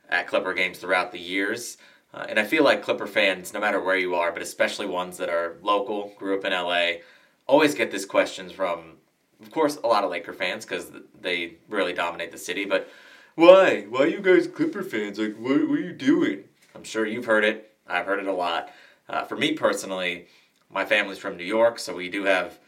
at 0.09 0.27
Clipper 0.27 0.53
games 0.53 0.79
throughout 0.79 1.11
the 1.11 1.19
years. 1.19 1.77
Uh, 2.13 2.25
and 2.27 2.39
I 2.39 2.43
feel 2.43 2.63
like 2.63 2.81
Clipper 2.81 3.05
fans, 3.05 3.53
no 3.53 3.59
matter 3.59 3.79
where 3.79 3.97
you 3.97 4.15
are, 4.15 4.31
but 4.31 4.41
especially 4.41 4.87
ones 4.87 5.17
that 5.17 5.29
are 5.29 5.57
local, 5.61 6.13
grew 6.17 6.37
up 6.37 6.45
in 6.45 6.51
LA, 6.51 7.01
always 7.45 7.75
get 7.75 7.91
this 7.91 8.05
questions 8.05 8.51
from, 8.51 8.93
of 9.41 9.51
course, 9.51 9.77
a 9.83 9.87
lot 9.87 10.03
of 10.03 10.11
Laker 10.11 10.33
fans 10.33 10.65
because 10.65 10.91
they 11.19 11.55
really 11.69 11.93
dominate 11.93 12.31
the 12.31 12.37
city. 12.37 12.65
But 12.65 12.89
why? 13.35 13.85
Why 13.89 14.05
you 14.05 14.19
guys 14.19 14.47
Clipper 14.47 14.83
fans? 14.83 15.17
Like, 15.17 15.37
what, 15.37 15.67
what 15.67 15.79
are 15.79 15.81
you 15.81 15.93
doing? 15.93 16.43
I'm 16.75 16.83
sure 16.83 17.05
you've 17.05 17.25
heard 17.25 17.45
it. 17.45 17.73
I've 17.87 18.05
heard 18.05 18.19
it 18.19 18.27
a 18.27 18.33
lot. 18.33 18.69
Uh, 19.07 19.23
for 19.23 19.35
me 19.35 19.53
personally, 19.53 20.27
my 20.69 20.85
family's 20.85 21.17
from 21.17 21.37
New 21.37 21.43
York, 21.43 21.79
so 21.79 21.95
we 21.95 22.09
do 22.09 22.25
have 22.25 22.59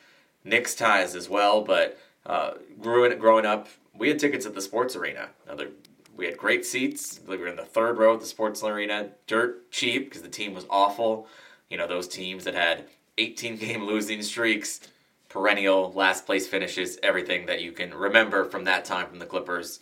Knicks 0.44 0.74
ties 0.74 1.16
as 1.16 1.30
well. 1.30 1.62
But 1.62 2.00
uh, 2.26 2.54
growing 2.80 3.18
growing 3.20 3.46
up, 3.46 3.68
we 3.94 4.10
had 4.10 4.20
tickets 4.20 4.46
at 4.46 4.56
the 4.56 4.62
sports 4.62 4.96
arena. 4.96 5.30
We 6.16 6.26
had 6.26 6.38
great 6.38 6.66
seats. 6.66 7.20
We 7.28 7.38
were 7.38 7.48
in 7.48 7.56
the 7.56 7.66
third 7.66 7.98
row 7.98 8.14
at 8.14 8.20
the 8.20 8.26
sports 8.26 8.64
arena, 8.64 9.10
dirt 9.28 9.72
cheap 9.72 10.10
because 10.10 10.22
the 10.22 10.30
team 10.30 10.54
was 10.54 10.66
awful. 10.70 11.28
You 11.70 11.78
know, 11.78 11.88
those 11.88 12.08
teams 12.08 12.44
that 12.44 12.54
had 12.54 12.86
18 13.18 13.58
game 13.58 13.86
losing 13.86 14.22
streaks, 14.22 14.82
perennial 15.32 15.92
last 15.94 16.26
place 16.26 16.48
finishes, 16.48 17.00
everything 17.02 17.46
that 17.46 17.62
you 17.62 17.72
can 17.72 17.94
remember 17.94 18.46
from 18.46 18.66
that 18.66 18.86
time 18.86 19.08
from 19.08 19.20
the 19.20 19.26
Clippers. 19.26 19.80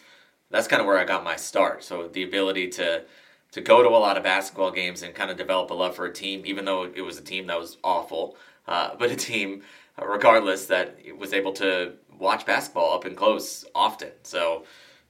That's 0.52 0.68
kind 0.68 0.80
of 0.80 0.86
where 0.86 0.98
I 0.98 1.06
got 1.06 1.24
my 1.24 1.36
start. 1.36 1.84
So 1.84 2.08
the 2.08 2.24
ability 2.24 2.70
to 2.70 3.04
to 3.52 3.62
go 3.62 3.82
to 3.82 3.90
a 3.90 3.98
lot 3.98 4.16
of 4.16 4.24
basketball 4.24 4.70
games 4.70 5.02
and 5.02 5.16
kind 5.16 5.32
of 5.32 5.38
develop 5.38 5.72
a 5.72 5.74
love 5.74 5.96
for 5.96 6.06
a 6.06 6.14
team, 6.14 6.44
even 6.46 6.66
though 6.66 6.84
it 6.84 7.02
was 7.02 7.18
a 7.18 7.24
team 7.24 7.48
that 7.48 7.60
was 7.60 7.78
awful, 7.84 8.38
uh, 8.68 8.96
but 9.00 9.10
a 9.10 9.16
team, 9.16 9.64
regardless, 10.00 10.66
that 10.68 11.00
was 11.18 11.34
able 11.34 11.54
to 11.54 11.94
watch 12.20 12.46
basketball 12.46 12.94
up 12.94 13.06
and 13.06 13.18
close 13.18 13.66
often. 13.74 14.12
So, 14.22 14.66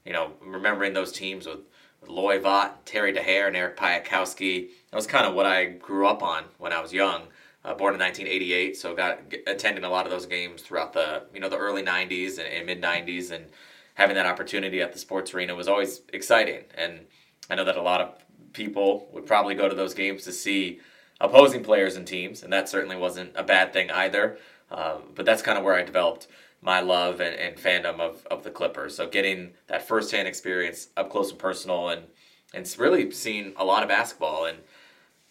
you 0.06 0.14
know, 0.14 0.32
remembering 0.42 0.94
those 0.94 1.12
teams 1.12 1.48
with, 1.48 1.60
Loy 2.08 2.40
Vaught, 2.40 2.86
Terry 2.86 3.12
Dehere, 3.12 3.48
and 3.48 3.58
Eric 3.58 3.76
Piatkowski, 3.76 4.70
that 4.90 4.96
was 4.96 5.06
kind 5.06 5.26
of 5.26 5.34
what 5.34 5.46
I 5.46 5.66
grew 5.66 6.08
up 6.08 6.24
on 6.24 6.46
when 6.58 6.72
I 6.72 6.80
was 6.82 6.94
young. 6.94 7.24
Uh, 7.70 7.76
born 7.76 7.94
in 7.94 8.00
1988, 8.00 8.76
so 8.76 8.96
got 8.96 9.20
attending 9.46 9.84
a 9.84 9.90
lot 9.90 10.04
of 10.08 10.12
those 10.12 10.26
games 10.26 10.64
throughout 10.64 10.92
the 10.92 11.22
you 11.36 11.40
know 11.40 11.50
the 11.50 11.58
early 11.58 11.84
90s 11.84 12.40
and, 12.40 12.48
and 12.48 12.66
mid 12.66 12.82
90s, 12.82 13.30
and 13.30 13.46
having 13.94 14.16
that 14.16 14.26
opportunity 14.26 14.82
at 14.82 14.92
the 14.92 14.98
sports 14.98 15.36
arena 15.36 15.54
was 15.54 15.68
always 15.68 16.02
exciting. 16.12 16.64
And 16.76 17.02
I 17.48 17.54
know 17.54 17.66
that 17.66 17.78
a 17.78 17.82
lot 17.84 18.02
of 18.02 18.26
people 18.54 19.08
would 19.14 19.28
probably 19.28 19.54
go 19.54 19.70
to 19.70 19.76
those 19.76 19.94
games 19.94 20.24
to 20.24 20.32
see 20.32 20.80
opposing 21.22 21.64
players 21.64 21.96
and 21.96 22.08
teams, 22.08 22.42
and 22.42 22.52
that 22.52 22.68
certainly 22.68 22.96
wasn't 22.96 23.34
a 23.36 23.44
bad 23.44 23.72
thing 23.72 23.92
either. 23.92 24.40
Uh, 24.72 24.98
but 25.14 25.28
that's 25.28 25.44
kind 25.44 25.60
of 25.60 25.64
where 25.64 25.76
I 25.76 25.84
developed 25.84 26.26
my 26.64 26.80
love 26.80 27.22
and, 27.22 27.36
and 27.36 27.56
fandom 27.56 28.00
of, 28.00 28.26
of 28.32 28.44
the 28.44 28.50
Clippers. 28.50 28.96
So 28.96 29.08
getting 29.08 29.52
that 29.68 29.88
firsthand 29.88 30.28
experience 30.28 30.88
up 30.98 31.12
close 31.12 31.30
and 31.30 31.38
personal 31.38 31.90
and 31.90 32.08
and 32.52 32.76
really 32.80 33.12
seeing 33.12 33.54
a 33.58 33.64
lot 33.64 33.84
of 33.84 33.90
basketball 33.90 34.46
and 34.46 34.58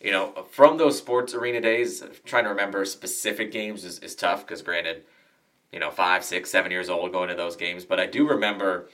you 0.00 0.12
know 0.12 0.47
from 0.50 0.78
those 0.78 0.99
sports 0.99 1.35
arena 1.35 1.61
days 1.61 2.02
trying 2.25 2.45
to 2.45 2.50
remember 2.50 2.85
specific 2.85 3.52
games 3.52 3.85
is, 3.85 3.99
is 4.00 4.14
tough 4.14 4.47
because 4.47 4.62
granted 4.62 5.02
you 5.73 5.78
know 5.78 5.90
five 5.90 6.25
six 6.25 6.50
seven 6.50 6.71
years 6.71 6.88
old 6.88 7.12
going 7.12 7.28
to 7.28 7.35
those 7.35 7.57
games 7.57 7.85
but 7.85 7.99
i 8.00 8.07
do 8.07 8.28
remember 8.28 8.88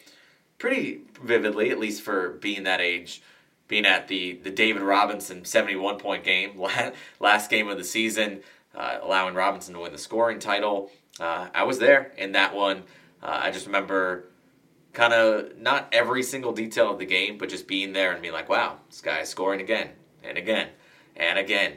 pretty 0.59 1.01
vividly 1.23 1.71
at 1.71 1.79
least 1.79 2.03
for 2.03 2.31
being 2.41 2.65
that 2.65 2.81
age 2.81 3.23
being 3.69 3.87
at 3.87 4.09
the, 4.09 4.35
the 4.43 4.51
david 4.51 4.83
robinson 4.83 5.45
71 5.45 5.99
point 5.99 6.25
game 6.25 6.61
last 7.21 7.51
game 7.51 7.69
of 7.69 7.79
the 7.79 7.85
season 7.85 8.41
uh, 8.75 8.99
allowing 9.03 9.35
robinson 9.35 9.75
to 9.75 9.81
win 9.81 9.93
the 9.93 9.99
scoring 9.99 10.39
title 10.39 10.91
uh, 11.21 11.49
I 11.55 11.63
was 11.65 11.79
there 11.79 12.13
in 12.17 12.33
that 12.33 12.55
one. 12.55 12.83
Uh, 13.23 13.41
I 13.43 13.51
just 13.51 13.67
remember 13.67 14.27
kind 14.93 15.13
of 15.13 15.59
not 15.59 15.89
every 15.93 16.23
single 16.23 16.53
detail 16.53 16.91
of 16.91 16.99
the 16.99 17.07
game, 17.07 17.39
but 17.39 17.49
just 17.49 17.67
being 17.67 17.93
there 17.93 18.13
and 18.13 18.23
being 18.23 18.35
like, 18.35 18.49
wow, 18.49 18.79
this 18.89 19.01
guy's 19.01 19.29
scoring 19.29 19.61
again 19.61 19.91
and 20.23 20.39
again 20.39 20.69
and 21.17 21.39
again. 21.39 21.75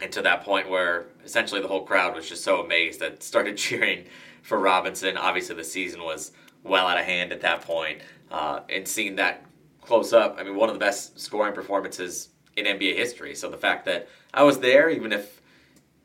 and 0.00 0.10
to 0.12 0.22
that 0.22 0.44
point 0.44 0.68
where 0.68 1.06
essentially 1.24 1.60
the 1.60 1.68
whole 1.68 1.82
crowd 1.82 2.14
was 2.14 2.28
just 2.28 2.42
so 2.42 2.62
amazed 2.62 3.00
that 3.00 3.22
started 3.30 3.56
cheering 3.56 4.04
for 4.42 4.58
Robinson. 4.58 5.16
Obviously, 5.16 5.54
the 5.54 5.64
season 5.64 6.02
was 6.02 6.32
well 6.62 6.86
out 6.86 6.98
of 6.98 7.04
hand 7.04 7.32
at 7.32 7.40
that 7.40 7.62
point, 7.62 8.00
uh, 8.30 8.60
and 8.68 8.86
seeing 8.86 9.16
that 9.16 9.44
close 9.80 10.12
up, 10.12 10.36
I 10.38 10.42
mean, 10.44 10.56
one 10.56 10.68
of 10.68 10.74
the 10.74 10.78
best 10.78 11.18
scoring 11.18 11.54
performances 11.54 12.28
in 12.56 12.64
NBA 12.64 12.96
history. 12.96 13.34
So 13.34 13.48
the 13.48 13.56
fact 13.56 13.84
that 13.86 14.08
I 14.32 14.42
was 14.42 14.60
there, 14.60 14.90
even 14.90 15.12
if 15.12 15.40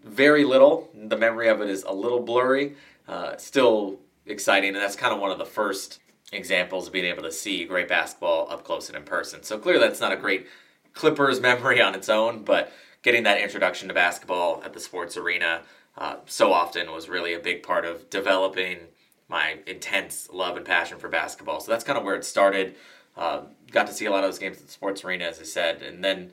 very 0.03 0.43
little, 0.43 0.89
the 0.93 1.17
memory 1.17 1.49
of 1.49 1.61
it 1.61 1.69
is 1.69 1.83
a 1.83 1.91
little 1.91 2.19
blurry, 2.19 2.75
uh, 3.07 3.37
still 3.37 3.99
exciting, 4.25 4.73
and 4.73 4.83
that's 4.83 4.95
kind 4.95 5.13
of 5.13 5.19
one 5.19 5.31
of 5.31 5.37
the 5.37 5.45
first 5.45 5.99
examples 6.31 6.87
of 6.87 6.93
being 6.93 7.05
able 7.05 7.23
to 7.23 7.31
see 7.31 7.65
great 7.65 7.87
basketball 7.87 8.47
up 8.49 8.63
close 8.63 8.87
and 8.89 8.97
in 8.97 9.03
person. 9.03 9.43
So 9.43 9.57
clearly, 9.57 9.81
that's 9.81 10.01
not 10.01 10.11
a 10.11 10.17
great 10.17 10.47
Clippers 10.95 11.39
memory 11.39 11.81
on 11.81 11.93
its 11.93 12.09
own, 12.09 12.43
but 12.43 12.71
getting 13.03 13.23
that 13.23 13.39
introduction 13.39 13.87
to 13.87 13.93
basketball 13.93 14.61
at 14.65 14.73
the 14.73 14.79
sports 14.79 15.15
arena 15.15 15.61
uh, 15.97 16.17
so 16.25 16.51
often 16.51 16.91
was 16.91 17.07
really 17.07 17.33
a 17.33 17.39
big 17.39 17.61
part 17.61 17.85
of 17.85 18.09
developing 18.09 18.79
my 19.27 19.59
intense 19.67 20.29
love 20.31 20.57
and 20.57 20.65
passion 20.65 20.97
for 20.97 21.09
basketball. 21.09 21.59
So 21.59 21.71
that's 21.71 21.83
kind 21.83 21.97
of 21.97 22.03
where 22.03 22.15
it 22.15 22.25
started. 22.25 22.75
Uh, 23.15 23.41
got 23.71 23.87
to 23.87 23.93
see 23.93 24.05
a 24.05 24.11
lot 24.11 24.23
of 24.23 24.29
those 24.29 24.39
games 24.39 24.57
at 24.57 24.65
the 24.65 24.71
sports 24.71 25.03
arena, 25.03 25.25
as 25.25 25.39
I 25.39 25.43
said, 25.43 25.81
and 25.81 26.03
then 26.03 26.31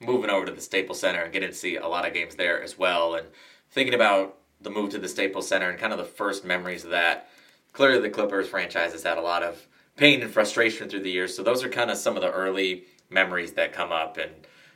moving 0.00 0.30
over 0.30 0.46
to 0.46 0.52
the 0.52 0.60
Staples 0.60 1.00
Center 1.00 1.22
and 1.22 1.32
getting 1.32 1.50
to 1.50 1.54
see 1.54 1.76
a 1.76 1.86
lot 1.86 2.06
of 2.06 2.14
games 2.14 2.36
there 2.36 2.62
as 2.62 2.78
well. 2.78 3.14
And 3.14 3.26
thinking 3.70 3.94
about 3.94 4.38
the 4.60 4.70
move 4.70 4.90
to 4.90 4.98
the 4.98 5.08
Staples 5.08 5.48
Center 5.48 5.70
and 5.70 5.78
kind 5.78 5.92
of 5.92 5.98
the 5.98 6.04
first 6.04 6.44
memories 6.44 6.84
of 6.84 6.90
that. 6.90 7.28
Clearly, 7.72 8.00
the 8.00 8.10
Clippers 8.10 8.48
franchise 8.48 8.92
has 8.92 9.02
had 9.02 9.18
a 9.18 9.22
lot 9.22 9.42
of 9.42 9.66
pain 9.96 10.22
and 10.22 10.30
frustration 10.30 10.88
through 10.88 11.02
the 11.02 11.10
years. 11.10 11.36
So 11.36 11.42
those 11.42 11.62
are 11.62 11.68
kind 11.68 11.90
of 11.90 11.96
some 11.96 12.16
of 12.16 12.22
the 12.22 12.30
early 12.30 12.84
memories 13.12 13.52
that 13.52 13.72
come 13.72 13.92
up. 13.92 14.16
And 14.16 14.32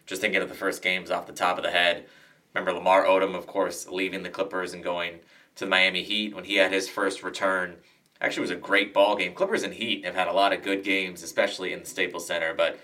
just 0.06 0.20
thinking 0.20 0.42
of 0.42 0.48
the 0.48 0.54
first 0.54 0.82
games 0.82 1.10
off 1.10 1.26
the 1.26 1.32
top 1.32 1.58
of 1.58 1.64
the 1.64 1.70
head, 1.70 2.06
remember 2.54 2.72
Lamar 2.72 3.04
Odom, 3.04 3.34
of 3.34 3.46
course, 3.46 3.88
leaving 3.88 4.22
the 4.22 4.30
Clippers 4.30 4.72
and 4.72 4.84
going 4.84 5.20
to 5.56 5.64
the 5.64 5.70
Miami 5.70 6.02
Heat 6.02 6.34
when 6.34 6.44
he 6.44 6.56
had 6.56 6.72
his 6.72 6.88
first 6.88 7.22
return. 7.22 7.76
Actually, 8.20 8.42
was 8.42 8.50
a 8.50 8.56
great 8.56 8.94
ball 8.94 9.16
game. 9.16 9.34
Clippers 9.34 9.62
and 9.62 9.74
Heat 9.74 10.04
have 10.04 10.14
had 10.14 10.28
a 10.28 10.32
lot 10.32 10.52
of 10.52 10.62
good 10.62 10.82
games, 10.82 11.22
especially 11.22 11.72
in 11.72 11.80
the 11.80 11.86
Staples 11.86 12.26
Center. 12.26 12.54
But 12.54 12.78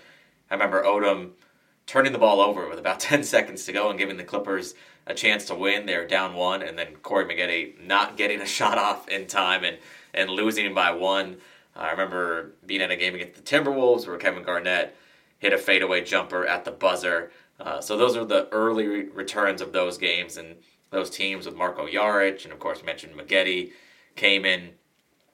I 0.49 0.53
remember 0.53 0.83
Odom 0.83 1.31
turning 1.85 2.11
the 2.11 2.19
ball 2.19 2.39
over 2.39 2.69
with 2.69 2.79
about 2.79 2.99
10 2.99 3.23
seconds 3.23 3.65
to 3.65 3.71
go 3.71 3.89
and 3.89 3.99
giving 3.99 4.17
the 4.17 4.23
Clippers 4.23 4.75
a 5.05 5.13
chance 5.13 5.45
to 5.45 5.55
win. 5.55 5.85
They're 5.85 6.07
down 6.07 6.35
one, 6.35 6.61
and 6.61 6.77
then 6.77 6.95
Corey 7.01 7.25
Maggette 7.25 7.85
not 7.85 8.17
getting 8.17 8.41
a 8.41 8.45
shot 8.57 8.77
off 8.77 9.07
in 9.07 9.27
time 9.27 9.63
and, 9.63 9.77
and 10.13 10.29
losing 10.29 10.73
by 10.73 10.91
one. 10.91 11.37
I 11.75 11.91
remember 11.91 12.53
being 12.65 12.81
at 12.81 12.91
a 12.91 12.95
game 12.95 13.15
against 13.15 13.35
the 13.35 13.41
Timberwolves 13.41 14.07
where 14.07 14.17
Kevin 14.17 14.43
Garnett 14.43 14.95
hit 15.43 15.51
a 15.51 15.57
fadeaway 15.57 16.01
jumper 16.01 16.47
at 16.47 16.63
the 16.63 16.71
buzzer. 16.71 17.29
Uh, 17.59 17.81
so 17.81 17.97
those 17.97 18.15
are 18.15 18.23
the 18.23 18.47
early 18.53 18.87
returns 19.09 19.61
of 19.61 19.73
those 19.73 19.97
games 19.97 20.37
and 20.37 20.55
those 20.89 21.09
teams 21.09 21.45
with 21.45 21.53
Marko 21.53 21.85
Jaric 21.85 22.45
and 22.45 22.53
of 22.53 22.59
course 22.59 22.81
mentioned 22.81 23.13
Maggette 23.13 23.73
came 24.15 24.45
in. 24.45 24.69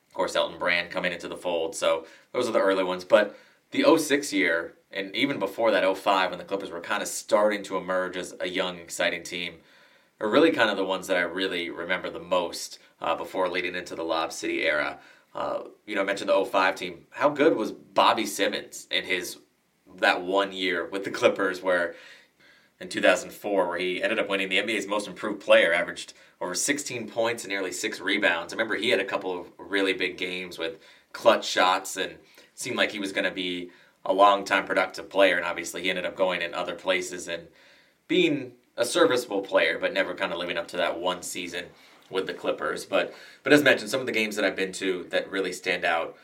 Of 0.07 0.13
course, 0.15 0.35
Elton 0.35 0.57
Brand 0.57 0.89
coming 0.89 1.13
into 1.13 1.27
the 1.27 1.37
fold. 1.37 1.75
So 1.75 2.07
those 2.33 2.49
are 2.49 2.51
the 2.51 2.59
early 2.59 2.83
ones. 2.83 3.05
But 3.05 3.37
the 3.69 3.85
06 3.97 4.33
year, 4.33 4.73
and 4.91 5.15
even 5.15 5.37
before 5.37 5.69
that 5.69 5.85
05 5.97 6.31
when 6.31 6.39
the 6.39 6.43
Clippers 6.43 6.71
were 6.71 6.81
kind 6.81 7.03
of 7.03 7.07
starting 7.07 7.61
to 7.63 7.77
emerge 7.77 8.17
as 8.17 8.33
a 8.39 8.49
young, 8.49 8.79
exciting 8.79 9.21
team, 9.21 9.59
are 10.19 10.27
really 10.27 10.49
kind 10.49 10.71
of 10.71 10.77
the 10.77 10.83
ones 10.83 11.05
that 11.05 11.17
I 11.17 11.21
really 11.21 11.69
remember 11.69 12.09
the 12.09 12.19
most 12.19 12.79
uh, 12.99 13.15
before 13.15 13.47
leading 13.47 13.75
into 13.75 13.93
the 13.93 14.03
Lob 14.03 14.33
City 14.33 14.63
era. 14.63 14.97
Uh, 15.35 15.65
you 15.85 15.93
know, 15.93 16.01
I 16.01 16.05
mentioned 16.05 16.31
the 16.31 16.43
05 16.43 16.73
team. 16.73 17.05
How 17.11 17.29
good 17.29 17.55
was 17.55 17.71
Bobby 17.71 18.25
Simmons 18.25 18.87
in 18.89 19.03
his 19.03 19.37
that 19.97 20.21
one 20.21 20.51
year 20.51 20.85
with 20.85 21.03
the 21.03 21.11
Clippers 21.11 21.61
where 21.61 21.95
in 22.79 22.87
2004 22.89 23.67
where 23.67 23.77
he 23.77 24.01
ended 24.01 24.19
up 24.19 24.29
winning 24.29 24.49
the 24.49 24.57
NBA's 24.57 24.87
most 24.87 25.07
improved 25.07 25.41
player, 25.41 25.73
averaged 25.73 26.13
over 26.39 26.55
16 26.55 27.09
points 27.09 27.43
and 27.43 27.51
nearly 27.51 27.71
6 27.71 27.99
rebounds. 27.99 28.53
I 28.53 28.55
remember 28.55 28.75
he 28.75 28.89
had 28.89 28.99
a 28.99 29.05
couple 29.05 29.37
of 29.37 29.47
really 29.57 29.93
big 29.93 30.17
games 30.17 30.57
with 30.57 30.77
clutch 31.11 31.45
shots 31.45 31.97
and 31.97 32.15
seemed 32.55 32.77
like 32.77 32.91
he 32.91 32.99
was 32.99 33.11
going 33.11 33.25
to 33.25 33.31
be 33.31 33.69
a 34.05 34.13
long 34.13 34.45
time 34.45 34.65
productive 34.65 35.09
player 35.09 35.35
and 35.35 35.45
obviously 35.45 35.81
he 35.81 35.89
ended 35.89 36.05
up 36.05 36.15
going 36.15 36.41
in 36.41 36.53
other 36.53 36.75
places 36.75 37.27
and 37.27 37.47
being 38.07 38.53
a 38.77 38.85
serviceable 38.85 39.41
player 39.41 39.77
but 39.77 39.93
never 39.93 40.15
kind 40.15 40.31
of 40.31 40.39
living 40.39 40.57
up 40.57 40.67
to 40.67 40.77
that 40.77 40.99
one 40.99 41.21
season 41.21 41.65
with 42.09 42.27
the 42.27 42.33
Clippers. 42.33 42.85
But 42.85 43.13
but 43.43 43.53
as 43.53 43.63
mentioned, 43.63 43.89
some 43.89 43.99
of 43.99 44.05
the 44.05 44.11
games 44.11 44.35
that 44.35 44.45
I've 44.45 44.55
been 44.55 44.71
to 44.73 45.05
that 45.09 45.29
really 45.29 45.53
stand 45.53 45.85
out 45.85 46.15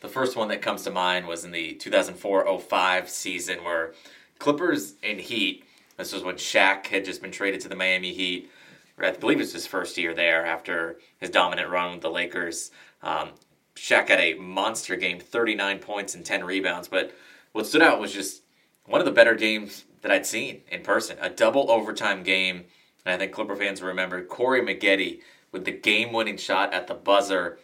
the 0.00 0.08
first 0.08 0.36
one 0.36 0.48
that 0.48 0.62
comes 0.62 0.82
to 0.82 0.90
mind 0.90 1.26
was 1.26 1.44
in 1.44 1.50
the 1.50 1.74
2004-05 1.76 3.08
season 3.08 3.64
where 3.64 3.94
Clippers 4.38 4.94
and 5.02 5.20
Heat. 5.20 5.64
This 5.96 6.12
was 6.12 6.22
when 6.22 6.36
Shaq 6.36 6.86
had 6.88 7.04
just 7.04 7.22
been 7.22 7.30
traded 7.30 7.60
to 7.60 7.68
the 7.68 7.76
Miami 7.76 8.12
Heat. 8.12 8.50
I 8.98 9.10
believe 9.12 9.38
it 9.38 9.42
was 9.42 9.52
his 9.52 9.66
first 9.66 9.96
year 9.96 10.14
there 10.14 10.44
after 10.44 10.98
his 11.18 11.30
dominant 11.30 11.70
run 11.70 11.92
with 11.92 12.00
the 12.00 12.10
Lakers. 12.10 12.70
Um, 13.02 13.30
Shaq 13.76 14.08
had 14.08 14.20
a 14.20 14.34
monster 14.34 14.96
game, 14.96 15.18
39 15.18 15.78
points 15.78 16.14
and 16.14 16.24
10 16.24 16.44
rebounds. 16.44 16.88
But 16.88 17.12
what 17.52 17.66
stood 17.66 17.82
out 17.82 18.00
was 18.00 18.12
just 18.12 18.42
one 18.86 19.00
of 19.00 19.04
the 19.04 19.12
better 19.12 19.34
games 19.34 19.84
that 20.02 20.12
I'd 20.12 20.26
seen 20.26 20.62
in 20.70 20.82
person. 20.82 21.16
A 21.20 21.30
double 21.30 21.70
overtime 21.70 22.22
game. 22.22 22.64
And 23.04 23.14
I 23.14 23.18
think 23.18 23.32
Clipper 23.32 23.56
fans 23.56 23.82
remember 23.82 24.24
Corey 24.24 24.60
Maggette 24.60 25.20
with 25.52 25.64
the 25.64 25.72
game 25.72 26.12
winning 26.12 26.36
shot 26.36 26.72
at 26.72 26.86
the 26.86 26.94
buzzer. 26.94 27.58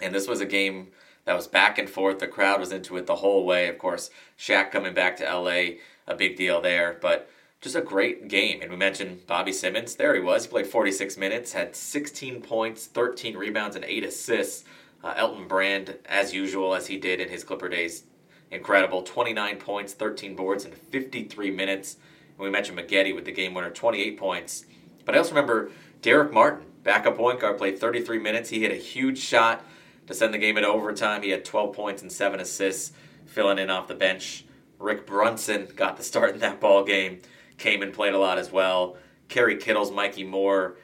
And 0.00 0.14
this 0.14 0.28
was 0.28 0.40
a 0.40 0.46
game 0.46 0.88
that 1.26 1.36
was 1.36 1.48
back 1.48 1.76
and 1.76 1.90
forth. 1.90 2.20
The 2.20 2.28
crowd 2.28 2.60
was 2.60 2.72
into 2.72 2.96
it 2.96 3.06
the 3.06 3.16
whole 3.16 3.44
way. 3.44 3.68
Of 3.68 3.78
course, 3.78 4.10
Shaq 4.38 4.70
coming 4.70 4.94
back 4.94 5.16
to 5.18 5.24
LA, 5.24 5.78
a 6.06 6.14
big 6.16 6.36
deal 6.36 6.60
there. 6.60 6.96
But 7.02 7.28
just 7.60 7.74
a 7.74 7.80
great 7.80 8.28
game. 8.28 8.62
And 8.62 8.70
we 8.70 8.76
mentioned 8.76 9.26
Bobby 9.26 9.52
Simmons. 9.52 9.96
There 9.96 10.14
he 10.14 10.20
was. 10.20 10.44
He 10.44 10.50
played 10.50 10.68
46 10.68 11.16
minutes, 11.16 11.52
had 11.52 11.74
16 11.74 12.42
points, 12.42 12.86
13 12.86 13.36
rebounds, 13.36 13.74
and 13.74 13.84
8 13.84 14.04
assists. 14.04 14.64
Uh, 15.02 15.14
Elton 15.16 15.48
Brand, 15.48 15.96
as 16.06 16.32
usual, 16.32 16.74
as 16.74 16.86
he 16.86 16.96
did 16.96 17.20
in 17.20 17.28
his 17.28 17.44
Clipper 17.44 17.68
days, 17.68 18.04
incredible. 18.52 19.02
29 19.02 19.56
points, 19.56 19.94
13 19.94 20.36
boards, 20.36 20.64
in 20.64 20.72
53 20.72 21.50
minutes. 21.50 21.96
And 22.38 22.44
we 22.44 22.50
mentioned 22.50 22.78
Maggette 22.78 23.14
with 23.14 23.24
the 23.24 23.32
game 23.32 23.52
winner, 23.52 23.70
28 23.70 24.16
points. 24.16 24.64
But 25.04 25.16
I 25.16 25.18
also 25.18 25.30
remember 25.30 25.70
Darrick 26.02 26.32
Martin, 26.32 26.66
backup 26.84 27.16
point 27.16 27.40
guard, 27.40 27.58
played 27.58 27.80
33 27.80 28.20
minutes. 28.20 28.50
He 28.50 28.60
hit 28.60 28.70
a 28.70 28.76
huge 28.76 29.18
shot 29.18 29.64
to 30.06 30.14
send 30.14 30.32
the 30.32 30.38
game 30.38 30.56
into 30.56 30.68
overtime. 30.68 31.22
He 31.22 31.30
had 31.30 31.44
12 31.44 31.74
points 31.74 32.02
and 32.02 32.10
7 32.10 32.40
assists, 32.40 32.92
filling 33.26 33.58
in 33.58 33.70
off 33.70 33.88
the 33.88 33.94
bench. 33.94 34.44
Rick 34.78 35.06
Brunson 35.06 35.68
got 35.74 35.96
the 35.96 36.02
start 36.02 36.34
in 36.34 36.40
that 36.40 36.60
ball 36.60 36.84
game, 36.84 37.20
came 37.58 37.82
and 37.82 37.92
played 37.92 38.14
a 38.14 38.18
lot 38.18 38.38
as 38.38 38.52
well. 38.52 38.96
Kerry 39.28 39.56
Kittles, 39.56 39.90
Mikki 39.90 40.24
Moore, 40.24 40.76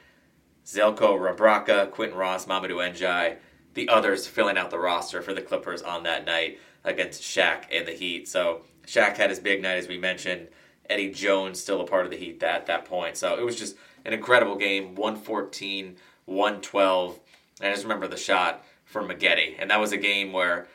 Zeljko 0.66 1.18
Rebraca, 1.18 1.90
Quinton 1.90 2.18
Ross, 2.18 2.46
Mamadou 2.46 2.76
Ndiaye, 2.76 3.36
the 3.74 3.88
others 3.88 4.26
filling 4.26 4.56
out 4.56 4.70
the 4.70 4.78
roster 4.78 5.22
for 5.22 5.34
the 5.34 5.42
Clippers 5.42 5.82
on 5.82 6.02
that 6.04 6.24
night 6.24 6.58
against 6.84 7.22
Shaq 7.22 7.64
and 7.70 7.86
the 7.86 7.92
Heat. 7.92 8.28
So 8.28 8.62
Shaq 8.86 9.16
had 9.16 9.30
his 9.30 9.38
big 9.38 9.62
night, 9.62 9.76
as 9.76 9.88
we 9.88 9.98
mentioned. 9.98 10.48
Eddie 10.90 11.10
Jones 11.10 11.60
still 11.60 11.80
a 11.80 11.86
part 11.86 12.04
of 12.04 12.10
the 12.10 12.16
Heat 12.16 12.42
at 12.42 12.66
that 12.66 12.84
point. 12.84 13.16
So 13.16 13.38
it 13.38 13.44
was 13.44 13.56
just 13.56 13.76
an 14.04 14.12
incredible 14.12 14.56
game 14.56 14.94
114, 14.94 15.96
112. 16.26 17.20
And 17.60 17.68
I 17.68 17.72
just 17.72 17.84
remember 17.84 18.08
the 18.08 18.16
shot 18.16 18.64
for 18.92 19.02
Maggette. 19.02 19.56
And 19.58 19.70
that 19.70 19.80
was 19.80 19.92
a 19.92 19.96
game 19.96 20.32
where, 20.32 20.68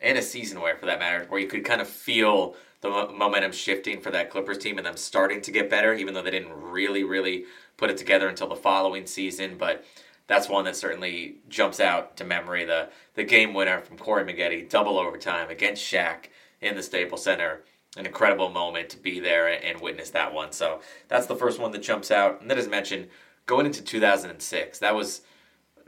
and 0.00 0.18
a 0.18 0.22
season 0.22 0.60
where, 0.60 0.76
for 0.76 0.86
that 0.86 0.98
matter, 0.98 1.26
where 1.28 1.40
you 1.40 1.48
could 1.48 1.64
kind 1.64 1.80
of 1.80 1.88
feel 1.88 2.54
the 2.82 3.08
momentum 3.14 3.52
shifting 3.52 4.00
for 4.00 4.10
that 4.10 4.30
Clippers 4.30 4.58
team 4.58 4.76
and 4.76 4.86
them 4.86 4.96
starting 4.96 5.40
to 5.40 5.50
get 5.50 5.70
better, 5.70 5.94
even 5.94 6.14
though 6.14 6.22
they 6.22 6.30
didn't 6.30 6.52
really, 6.52 7.04
really 7.04 7.44
put 7.76 7.90
it 7.90 7.96
together 7.96 8.28
until 8.28 8.48
the 8.48 8.56
following 8.56 9.06
season. 9.06 9.56
But 9.56 9.84
that's 10.26 10.48
one 10.48 10.64
that 10.64 10.76
certainly 10.76 11.36
jumps 11.48 11.80
out 11.80 12.16
to 12.16 12.24
memory. 12.24 12.64
The 12.64 12.90
the 13.14 13.24
game 13.24 13.54
winner 13.54 13.80
from 13.80 13.98
Corey 13.98 14.24
Maggette, 14.24 14.68
double 14.68 14.98
overtime 14.98 15.48
against 15.50 15.82
Shaq 15.82 16.26
in 16.60 16.74
the 16.74 16.82
Staples 16.82 17.24
Center. 17.24 17.62
An 17.96 18.06
incredible 18.06 18.48
moment 18.48 18.88
to 18.90 18.96
be 18.96 19.20
there 19.20 19.48
and 19.48 19.80
witness 19.80 20.10
that 20.10 20.32
one. 20.32 20.52
So 20.52 20.80
that's 21.08 21.26
the 21.26 21.36
first 21.36 21.60
one 21.60 21.72
that 21.72 21.82
jumps 21.82 22.10
out. 22.10 22.40
And 22.40 22.50
then, 22.50 22.56
as 22.56 22.66
mentioned, 22.66 23.08
going 23.44 23.66
into 23.66 23.82
2006, 23.82 24.78
that 24.78 24.94
was 24.94 25.20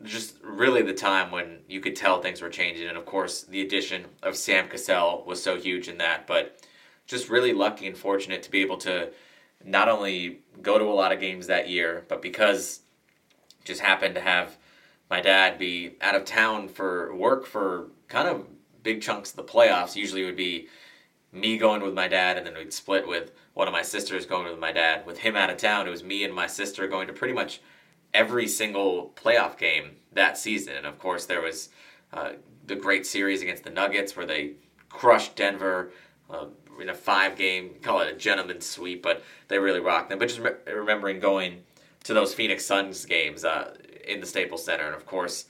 just 0.03 0.37
really 0.43 0.83
the 0.83 0.95
time 0.95 1.31
when 1.31 1.61
you 1.69 1.81
could 1.81 1.97
tell 1.97 2.21
things 2.21 2.43
were 2.43 2.49
changing. 2.49 2.89
And 2.89 2.99
of 2.99 3.07
course, 3.07 3.43
the 3.43 3.63
addition 3.63 4.07
of 4.23 4.37
Sam 4.37 4.69
Cassell 4.69 5.25
was 5.27 5.43
so 5.43 5.57
huge 5.57 5.89
in 5.89 5.99
that. 5.99 6.27
But 6.27 6.61
just 7.07 7.29
really 7.29 7.53
lucky 7.53 7.87
and 7.87 7.97
fortunate 7.97 8.43
to 8.43 8.51
be 8.51 8.63
able 8.63 8.79
to 8.79 9.11
not 9.65 9.89
only 9.89 10.41
go 10.63 10.79
to 10.79 10.85
a 10.85 10.93
lot 10.95 11.13
of 11.13 11.21
games 11.21 11.47
that 11.47 11.69
year, 11.69 12.05
but 12.09 12.23
because 12.23 12.81
just 13.65 13.81
happened 13.81 14.15
to 14.15 14.21
have 14.21 14.57
my 15.11 15.21
dad 15.21 15.59
be 15.59 15.97
out 16.01 16.15
of 16.15 16.25
town 16.25 16.69
for 16.69 17.15
work 17.15 17.47
for 17.47 17.89
kind 18.09 18.29
of 18.29 18.47
big 18.83 19.01
chunks 19.01 19.31
of 19.31 19.37
the 19.37 19.45
playoffs. 19.45 19.97
Usually 19.97 20.25
would 20.25 20.37
be 20.37 20.69
me 21.33 21.59
going 21.59 21.83
with 21.83 21.95
my 21.95 22.09
dad, 22.09 22.37
and 22.37 22.47
then 22.47 22.55
we'd 22.55 22.73
split 22.73 23.09
with 23.09 23.33
one 23.55 23.67
of 23.67 23.73
my 23.73 23.83
sisters 23.83 24.27
going 24.27 24.49
with 24.49 24.59
my 24.59 24.73
dad. 24.73 25.05
With 25.07 25.19
him 25.19 25.37
out 25.37 25.51
of 25.51 25.57
town, 25.57 25.87
it 25.87 25.91
was 25.91 26.05
me 26.05 26.25
and 26.25 26.35
my 26.35 26.47
sister 26.47 26.87
going 26.87 27.07
to 27.09 27.13
pretty 27.13 27.35
much 27.35 27.61
every 28.15 28.49
single 28.49 29.13
playoff 29.17 29.59
game 29.59 29.97
that 30.13 30.39
season. 30.39 30.75
And 30.77 30.87
of 30.87 30.99
course, 30.99 31.27
there 31.27 31.43
was 31.43 31.69
uh, 32.13 32.33
the 32.67 32.77
great 32.77 33.05
series 33.07 33.43
against 33.43 33.65
the 33.65 33.71
Nuggets 33.71 34.17
where 34.17 34.27
they 34.27 34.53
crushed 34.89 35.37
Denver. 35.37 35.91
Uh, 36.31 36.47
in 36.81 36.89
a 36.89 36.95
five 36.95 37.37
game, 37.37 37.75
call 37.83 38.01
it 38.01 38.13
a 38.13 38.17
gentleman's 38.17 38.67
sweep, 38.67 39.03
but 39.03 39.23
they 39.49 39.59
really 39.59 39.81
rocked 39.81 40.09
them. 40.09 40.19
But 40.19 40.29
just 40.29 40.41
re- 40.41 40.55
remembering 40.67 41.21
going 41.21 41.63
to 42.05 42.15
those 42.15 42.35
Phoenix 42.35 42.65
Suns 42.65 43.05
games 43.05 43.45
uh, 43.45 43.75
in 44.07 44.21
the 44.21 44.27
Staples 44.27 44.65
Center, 44.65 44.87
and 44.87 44.95
of 44.95 45.07
course, 45.07 45.47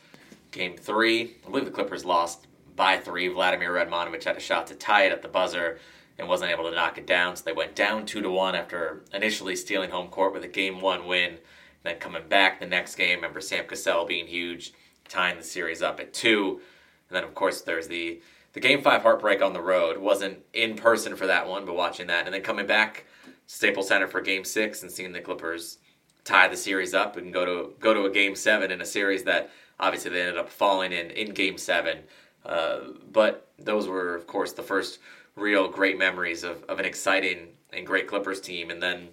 game 0.51 0.77
three, 0.77 1.37
I 1.47 1.51
believe 1.51 1.65
the 1.65 1.71
Clippers 1.71 2.05
lost 2.05 2.47
by 2.77 2.97
three. 2.99 3.29
Vladimir 3.29 3.73
Radmanovic 3.73 4.25
had 4.25 4.37
a 4.37 4.41
shot 4.41 4.67
to 4.69 4.75
tie 4.75 5.05
it 5.05 5.13
at 5.13 5.23
the 5.23 5.29
buzzer 5.29 5.79
and 6.19 6.29
wasn't 6.29 6.51
able 6.51 6.69
to 6.69 6.77
knock 6.77 6.99
it 6.99 7.07
down, 7.07 7.37
so 7.37 7.45
they 7.45 7.53
went 7.53 7.75
down 7.75 8.07
two 8.07 8.21
to 8.21 8.31
one 8.31 8.55
after 8.55 9.03
initially 9.13 9.57
stealing 9.57 9.91
home 9.91 10.09
court 10.09 10.33
with 10.33 10.45
a 10.45 10.49
game 10.49 10.81
one 10.81 11.07
win. 11.07 11.39
Then 11.85 11.99
coming 11.99 12.27
back 12.29 12.59
the 12.59 12.67
next 12.67 12.97
game, 12.97 13.17
remember 13.17 13.41
Sam 13.41 13.67
Cassell 13.67 14.07
being 14.07 14.27
huge, 14.27 14.73
tying 15.09 15.37
the 15.37 15.45
series 15.45 15.83
up 15.83 16.01
at 16.01 16.13
two. 16.13 16.61
And 17.09 17.17
then 17.17 17.25
of 17.25 17.35
course 17.35 17.61
there's 17.61 17.87
the 17.87 18.21
the 18.55 18.61
game 18.61 18.83
five 18.83 19.03
heartbreak 19.03 19.43
on 19.43 19.53
the 19.53 19.61
road. 19.61 19.99
Wasn't 19.99 20.39
in 20.53 20.77
person 20.77 21.15
for 21.15 21.27
that 21.27 21.49
one, 21.49 21.65
but 21.65 21.77
watching 21.77 22.07
that, 22.07 22.25
and 22.25 22.35
then 22.35 22.43
coming 22.43 22.67
back 22.67 23.05
Staples 23.47 23.89
Center 23.89 24.09
for 24.09 24.21
game 24.21 24.45
six 24.45 24.83
and 24.83 24.91
seeing 24.91 25.13
the 25.13 25.21
Clippers 25.21 25.79
tie 26.25 26.49
the 26.49 26.57
series 26.57 26.95
up 26.95 27.17
and 27.17 27.33
go 27.33 27.45
to 27.45 27.75
go 27.79 27.93
to 27.93 28.07
a 28.07 28.11
game 28.11 28.35
seven 28.35 28.71
in 28.71 28.81
a 28.81 28.87
series 28.87 29.25
that 29.25 29.51
obviously 29.79 30.11
they 30.11 30.21
ended 30.21 30.39
up 30.39 30.49
falling 30.49 30.93
in 30.93 31.11
in 31.11 31.35
game 31.35 31.59
seven. 31.59 31.99
Uh, 32.45 32.79
but 33.11 33.49
those 33.59 33.87
were 33.87 34.15
of 34.15 34.27
course 34.27 34.53
the 34.53 34.63
first 34.63 34.99
real 35.37 35.69
great 35.69 35.99
memories 35.99 36.45
of, 36.45 36.63
of 36.65 36.79
an 36.79 36.85
exciting 36.85 37.49
and 37.73 37.87
great 37.87 38.07
Clippers 38.07 38.41
team. 38.41 38.71
And 38.71 38.83
then 38.83 39.09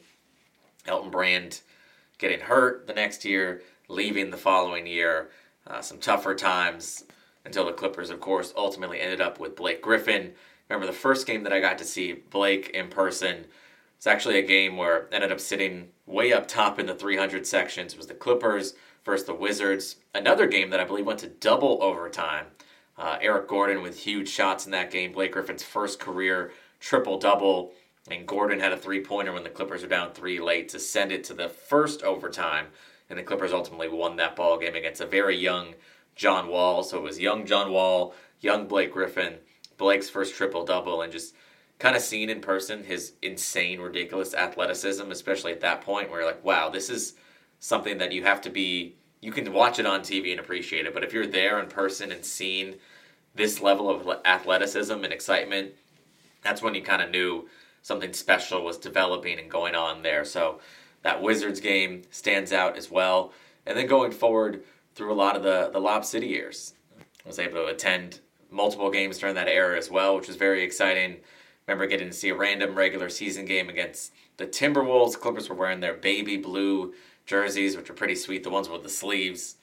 Elton 0.88 1.12
Brand 1.12 1.62
getting 2.22 2.40
hurt 2.40 2.88
the 2.88 2.94
next 2.94 3.26
year, 3.26 3.62
leaving 3.90 4.30
the 4.30 4.38
following 4.38 4.88
year, 4.88 5.32
uh, 5.68 5.82
some 5.82 5.98
tougher 5.98 6.36
times 6.36 7.04
until 7.44 7.66
the 7.66 7.74
Clippers, 7.74 8.12
of 8.12 8.22
course, 8.22 8.54
ultimately 8.56 9.02
ended 9.02 9.20
up 9.20 9.40
with 9.40 9.56
Blake 9.56 9.82
Griffin. 9.82 10.32
Remember 10.70 10.86
the 10.86 10.98
first 10.98 11.28
game 11.28 11.44
that 11.44 11.52
I 11.52 11.60
got 11.60 11.78
to 11.80 11.84
see 11.84 12.14
Blake 12.14 12.70
in 12.70 12.88
person? 12.88 13.46
It's 13.98 14.08
actually 14.08 14.40
a 14.40 14.44
game 14.44 14.78
where 14.78 15.10
I 15.12 15.16
ended 15.16 15.32
up 15.32 15.40
sitting 15.40 15.90
way 16.06 16.32
up 16.32 16.48
top 16.48 16.80
in 16.80 16.86
the 16.86 16.96
300 16.96 17.46
sections. 17.46 17.94
It 17.94 17.98
was 17.98 18.08
the 18.08 18.14
Clippers 18.14 18.76
versus 19.04 19.26
the 19.26 19.34
Wizards. 19.34 19.98
Another 20.14 20.48
game 20.48 20.70
that 20.70 20.80
I 20.80 20.86
believe 20.86 21.06
went 21.06 21.20
to 21.20 21.28
double 21.28 21.80
overtime. 21.82 22.46
Uh, 22.98 23.18
Eric 23.20 23.48
Gordon 23.48 23.82
with 23.82 24.00
huge 24.00 24.30
shots 24.30 24.66
in 24.66 24.72
that 24.72 24.92
game. 24.92 25.12
Blake 25.12 25.32
Griffin's 25.32 25.64
first 25.64 26.00
career 26.00 26.52
triple 26.80 27.18
double. 27.18 27.74
And 28.10 28.28
Gordon 28.28 28.60
had 28.60 28.72
a 28.72 28.78
three 28.78 29.04
pointer 29.04 29.32
when 29.32 29.44
the 29.44 29.50
Clippers 29.50 29.84
were 29.84 29.88
down 29.88 30.12
three 30.12 30.40
late 30.40 30.70
to 30.70 30.80
send 30.80 31.12
it 31.12 31.24
to 31.26 31.34
the 31.34 31.50
first 31.50 32.02
overtime. 32.04 32.68
And 33.10 33.20
the 33.20 33.24
Clippers 33.24 33.54
ultimately 33.54 33.90
won 33.90 34.16
that 34.16 34.36
ball 34.36 34.58
game 34.58 34.76
against 34.76 35.02
a 35.02 35.06
very 35.06 35.38
young 35.38 35.76
John 36.16 36.48
Wall. 36.48 36.84
So 36.84 36.98
it 36.98 37.04
was 37.04 37.20
young 37.20 37.46
John 37.46 37.72
Wall, 37.72 38.16
young 38.40 38.68
Blake 38.68 38.92
Griffin, 38.92 39.36
Blake's 39.78 40.10
first 40.10 40.36
triple 40.36 40.66
double, 40.66 41.02
and 41.02 41.12
just 41.12 41.36
kind 41.82 41.96
of 41.96 42.02
seeing 42.02 42.30
in 42.30 42.42
person 42.42 42.84
his 42.84 43.14
insane, 43.22 43.80
ridiculous 43.80 44.34
athleticism, 44.34 45.10
especially 45.12 45.52
at 45.52 45.62
that 45.62 45.82
point 45.82 46.10
where 46.10 46.22
you're 46.22 46.30
like, 46.30 46.44
wow, 46.44 46.70
this 46.70 46.90
is 46.90 47.16
something 47.60 47.98
that 47.98 48.12
you 48.12 48.24
have 48.24 48.42
to 48.42 48.50
be. 48.50 48.96
You 49.20 49.32
can 49.32 49.52
watch 49.52 49.80
it 49.80 49.86
on 49.86 50.02
TV 50.02 50.32
and 50.32 50.40
appreciate 50.40 50.86
it, 50.86 50.94
but 50.94 51.04
if 51.04 51.12
you're 51.12 51.28
there 51.28 51.60
in 51.60 51.68
person 51.68 52.12
and 52.12 52.24
seeing 52.24 52.76
this 53.34 53.62
level 53.62 53.90
of 53.90 54.08
athleticism 54.26 54.94
and 54.94 55.12
excitement, 55.12 55.72
that's 56.44 56.62
when 56.62 56.76
you 56.76 56.82
kind 56.82 57.02
of 57.02 57.10
knew 57.10 57.48
something 57.82 58.14
special 58.14 58.64
was 58.64 58.78
developing 58.78 59.40
and 59.40 59.50
going 59.50 59.76
on 59.76 60.04
there. 60.04 60.24
So 60.26 60.60
that 61.04 61.22
Wizards 61.22 61.60
game 61.60 62.04
stands 62.12 62.54
out 62.54 62.78
as 62.78 62.92
well. 62.92 63.34
And 63.66 63.78
then 63.78 63.88
going 63.88 64.12
forward 64.12 64.64
through 64.96 65.12
a 65.12 65.16
lot 65.16 65.36
of 65.36 65.44
the, 65.44 65.70
the 65.72 65.80
Lob 65.80 66.06
City 66.06 66.28
years, 66.28 66.74
I 67.26 67.28
was 67.28 67.40
able 67.40 67.54
to 67.54 67.66
attend 67.66 68.20
multiple 68.50 68.92
games 68.92 69.18
during 69.18 69.36
that 69.36 69.48
era 69.48 69.78
as 69.78 69.90
well, 69.90 70.16
which 70.16 70.28
was 70.28 70.38
very 70.38 70.64
exciting. 70.64 71.18
Remember 71.68 71.88
getting 71.88 72.10
to 72.10 72.14
see 72.14 72.30
a 72.30 72.36
random 72.36 72.76
regular 72.76 73.10
season 73.10 73.46
game 73.46 73.70
against 73.70 74.12
the 74.38 74.48
Timberwolves. 74.48 75.20
Clippers 75.20 75.50
were 75.50 75.56
wearing 75.56 75.80
their 75.80 75.94
baby 75.94 76.38
blue 76.38 76.94
jerseys, 77.26 77.78
which 77.78 77.88
were 77.88 77.96
pretty 77.96 78.16
sweet, 78.16 78.44
the 78.44 78.50
ones 78.50 78.68
with 78.68 78.84
the 78.84 78.90
sleeves. 78.90 79.56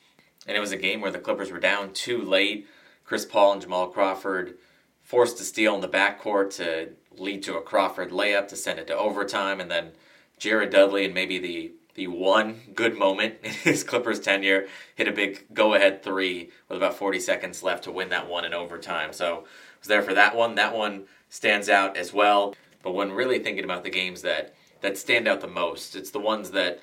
And 0.47 0.57
it 0.57 0.61
was 0.61 0.73
a 0.73 0.77
game 0.77 1.01
where 1.01 1.11
the 1.11 1.19
Clippers 1.19 1.51
were 1.51 1.59
down 1.59 1.93
two 1.93 2.23
late. 2.23 2.67
Chris 3.05 3.27
Paul 3.27 3.53
and 3.53 3.63
Jamal 3.63 3.89
Crawford 3.89 4.57
forced 5.03 5.39
to 5.39 5.45
steal 5.45 5.75
in 5.75 5.81
the 5.81 5.89
backcourt 5.89 6.55
to 6.57 6.91
lead 7.19 7.43
to 7.45 7.57
a 7.57 7.63
Crawford 7.63 8.11
layup 8.11 8.49
to 8.49 8.57
send 8.57 8.79
it 8.79 8.87
to 8.89 8.97
overtime, 8.97 9.61
and 9.61 9.71
then 9.71 9.93
Jared 10.39 10.71
Dudley 10.71 11.05
and 11.05 11.15
maybe 11.15 11.39
the 11.39 11.73
the 11.95 12.07
one 12.07 12.61
good 12.75 12.97
moment 12.97 13.35
in 13.43 13.51
his 13.51 13.83
Clippers 13.83 14.21
tenure 14.21 14.69
hit 14.95 15.09
a 15.09 15.13
big 15.13 15.45
go 15.53 15.75
ahead 15.75 16.03
three 16.03 16.51
with 16.69 16.79
about 16.79 16.95
40 16.95 17.19
seconds 17.19 17.63
left 17.63 17.85
to 17.85 17.93
win 17.93 18.09
that 18.11 18.29
one 18.29 18.45
in 18.45 18.55
overtime. 18.55 19.13
So 19.13 19.45
was 19.81 19.89
there 19.89 20.03
for 20.03 20.15
that 20.15 20.37
one. 20.37 20.55
That 20.55 20.75
one 20.75 21.05
stands 21.29 21.69
out 21.69 21.97
as 21.97 22.13
well. 22.13 22.55
But 22.83 22.95
when 22.95 23.13
really 23.13 23.39
thinking 23.41 23.65
about 23.65 23.85
the 23.85 23.91
games 23.91 24.23
that 24.23 24.55
that 24.81 24.97
stand 24.97 25.27
out 25.27 25.41
the 25.41 25.49
most, 25.49 25.97
it's 25.97 26.11
the 26.11 26.21
ones 26.21 26.53
that 26.53 26.81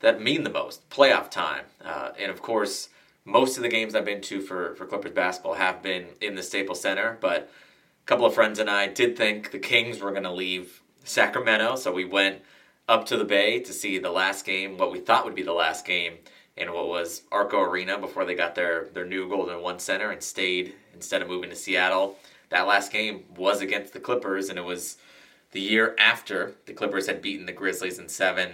that 0.00 0.22
mean 0.22 0.44
the 0.44 0.50
most. 0.50 0.88
Playoff 0.90 1.30
time, 1.30 1.64
uh, 1.84 2.12
and 2.18 2.30
of 2.30 2.40
course, 2.40 2.88
most 3.24 3.56
of 3.56 3.62
the 3.62 3.68
games 3.68 3.94
I've 3.94 4.04
been 4.04 4.22
to 4.22 4.40
for 4.40 4.74
for 4.76 4.86
Clippers 4.86 5.12
basketball 5.12 5.54
have 5.54 5.82
been 5.82 6.06
in 6.20 6.34
the 6.34 6.42
Staples 6.42 6.80
Center. 6.80 7.18
But 7.20 7.50
couple 8.08 8.24
of 8.24 8.32
friends 8.32 8.58
and 8.58 8.70
I 8.70 8.86
did 8.86 9.18
think 9.18 9.50
the 9.50 9.58
Kings 9.58 10.00
were 10.00 10.12
going 10.12 10.22
to 10.22 10.32
leave 10.32 10.80
Sacramento, 11.04 11.76
so 11.76 11.92
we 11.92 12.06
went 12.06 12.40
up 12.88 13.04
to 13.06 13.18
the 13.18 13.24
Bay 13.24 13.60
to 13.60 13.72
see 13.72 13.98
the 13.98 14.10
last 14.10 14.46
game, 14.46 14.78
what 14.78 14.90
we 14.90 14.98
thought 14.98 15.26
would 15.26 15.34
be 15.34 15.42
the 15.42 15.52
last 15.52 15.84
game 15.86 16.14
in 16.56 16.72
what 16.72 16.88
was 16.88 17.22
Arco 17.30 17.60
Arena 17.60 17.98
before 17.98 18.24
they 18.24 18.34
got 18.34 18.54
their 18.54 18.86
their 18.94 19.04
new 19.04 19.28
Golden 19.28 19.60
One 19.60 19.78
Center 19.78 20.10
and 20.10 20.22
stayed 20.22 20.74
instead 20.94 21.20
of 21.20 21.28
moving 21.28 21.50
to 21.50 21.56
Seattle. 21.56 22.16
That 22.48 22.66
last 22.66 22.90
game 22.90 23.24
was 23.36 23.60
against 23.60 23.92
the 23.92 24.00
Clippers, 24.00 24.48
and 24.48 24.58
it 24.58 24.64
was 24.64 24.96
the 25.52 25.60
year 25.60 25.94
after 25.98 26.54
the 26.64 26.72
Clippers 26.72 27.08
had 27.08 27.20
beaten 27.20 27.44
the 27.44 27.52
Grizzlies 27.52 27.98
in 27.98 28.08
seven. 28.08 28.52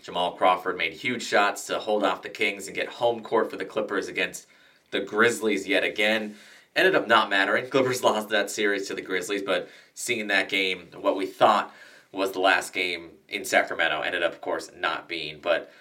Jamal 0.00 0.36
Crawford 0.36 0.78
made 0.78 0.92
huge 0.92 1.24
shots 1.24 1.66
to 1.66 1.80
hold 1.80 2.04
off 2.04 2.22
the 2.22 2.28
Kings 2.28 2.68
and 2.68 2.76
get 2.76 2.88
home 2.88 3.20
court 3.20 3.50
for 3.50 3.56
the 3.56 3.64
Clippers 3.64 4.06
against 4.06 4.46
the 4.92 5.00
Grizzlies 5.00 5.66
yet 5.66 5.82
again. 5.82 6.36
Ended 6.76 6.94
up 6.94 7.08
not 7.08 7.30
mattering. 7.30 7.68
Clippers 7.68 8.02
lost 8.04 8.28
that 8.28 8.50
series 8.50 8.86
to 8.88 8.94
the 8.94 9.02
Grizzlies, 9.02 9.42
but 9.42 9.68
seeing 9.94 10.28
that 10.28 10.48
game, 10.48 10.88
what 10.98 11.16
we 11.16 11.26
thought 11.26 11.74
was 12.12 12.32
the 12.32 12.40
last 12.40 12.72
game 12.72 13.10
in 13.28 13.44
Sacramento 13.44 14.00
ended 14.00 14.22
up, 14.22 14.32
of 14.32 14.40
course, 14.40 14.70
not 14.76 15.08
being. 15.08 15.38
But 15.40 15.72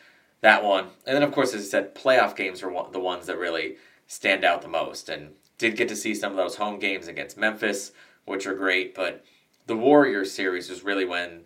that 0.41 0.63
one, 0.63 0.85
and 1.05 1.15
then 1.15 1.23
of 1.23 1.31
course, 1.31 1.53
as 1.53 1.63
I 1.63 1.65
said, 1.65 1.95
playoff 1.95 2.35
games 2.35 2.63
are 2.63 2.71
the 2.91 2.99
ones 2.99 3.25
that 3.25 3.37
really 3.37 3.77
stand 4.07 4.43
out 4.43 4.61
the 4.61 4.67
most. 4.67 5.09
And 5.09 5.31
did 5.59 5.75
get 5.75 5.89
to 5.89 5.95
see 5.95 6.15
some 6.15 6.31
of 6.31 6.37
those 6.37 6.55
home 6.55 6.79
games 6.79 7.07
against 7.07 7.37
Memphis, 7.37 7.91
which 8.25 8.47
are 8.47 8.55
great. 8.55 8.95
But 8.95 9.23
the 9.67 9.75
Warriors 9.75 10.31
series 10.31 10.69
was 10.69 10.83
really 10.83 11.05
when 11.05 11.41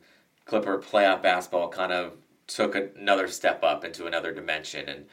Clipper 0.45 0.77
playoff 0.77 1.21
basketball 1.21 1.67
kind 1.69 1.91
of 1.91 2.13
took 2.47 2.75
another 2.75 3.27
step 3.27 3.63
up 3.63 3.83
into 3.83 4.05
another 4.05 4.31
dimension. 4.31 4.87
And 4.87 5.05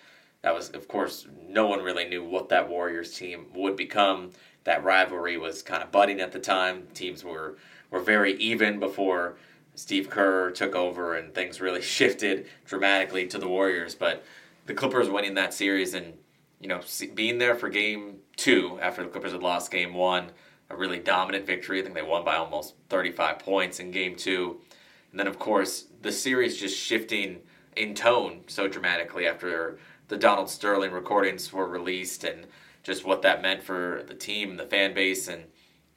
that 0.43 0.55
was, 0.55 0.71
of 0.71 0.89
course, 0.89 1.27
no 1.49 1.67
one 1.67 1.83
really 1.83 2.09
knew 2.09 2.25
what 2.25 2.49
that 2.49 2.69
Warriors 2.69 3.17
team 3.17 3.47
would 3.55 3.77
become. 3.77 4.31
That 4.65 4.85
rivalry 4.85 5.37
was 5.37 5.63
kind 5.63 5.83
of 5.83 5.93
budding 5.93 6.21
at 6.21 6.33
the 6.33 6.39
time. 6.39 6.87
Teams 6.95 7.23
were, 7.25 7.57
were 7.91 8.01
very 8.01 8.35
even 8.35 8.81
before 8.81 9.37
Steve 9.75 10.09
Kerr 10.09 10.51
took 10.51 10.75
over 10.75 11.15
and 11.15 11.35
things 11.35 11.61
really 11.61 11.83
shifted 11.99 12.47
dramatically 12.65 13.27
to 13.29 13.39
the 13.39 13.49
Warriors. 13.49 13.95
But 13.95 14.25
the 14.67 14.75
Clippers 14.75 15.11
winning 15.11 15.35
that 15.35 15.53
series 15.53 15.95
and, 15.95 16.15
you 16.61 16.69
know, 16.69 16.81
being 17.15 17.39
there 17.39 17.55
for 17.55 17.69
game 17.69 18.17
two 18.37 18.79
after 18.81 19.03
the 19.03 19.11
Clippers 19.11 19.33
had 19.33 19.43
lost 19.43 19.71
game 19.71 19.93
one, 19.93 20.31
a 20.71 20.77
really 20.77 20.99
dominant 20.99 21.47
victory. 21.47 21.81
I 21.81 21.83
think 21.83 21.95
they 21.95 22.03
won 22.03 22.25
by 22.25 22.37
almost 22.37 22.75
35 22.89 23.41
points 23.41 23.81
in 23.81 23.91
game 23.91 24.17
two. 24.17 24.61
And 25.11 25.21
then, 25.21 25.27
of 25.27 25.39
course, 25.39 25.87
the 26.01 26.13
series 26.13 26.57
just 26.57 26.79
shifting 26.79 27.41
in 27.77 27.95
tone 27.95 28.43
so 28.47 28.69
dramatically 28.69 29.27
after 29.27 29.79
the 30.11 30.17
Donald 30.17 30.51
Sterling 30.51 30.91
recordings 30.91 31.53
were 31.53 31.69
released 31.69 32.25
and 32.25 32.47
just 32.83 33.05
what 33.05 33.23
that 33.23 33.41
meant 33.41 33.63
for 33.63 34.05
the 34.09 34.15
team 34.15 34.51
and 34.51 34.59
the 34.59 34.67
fan 34.67 34.93
base. 34.93 35.29
And 35.29 35.45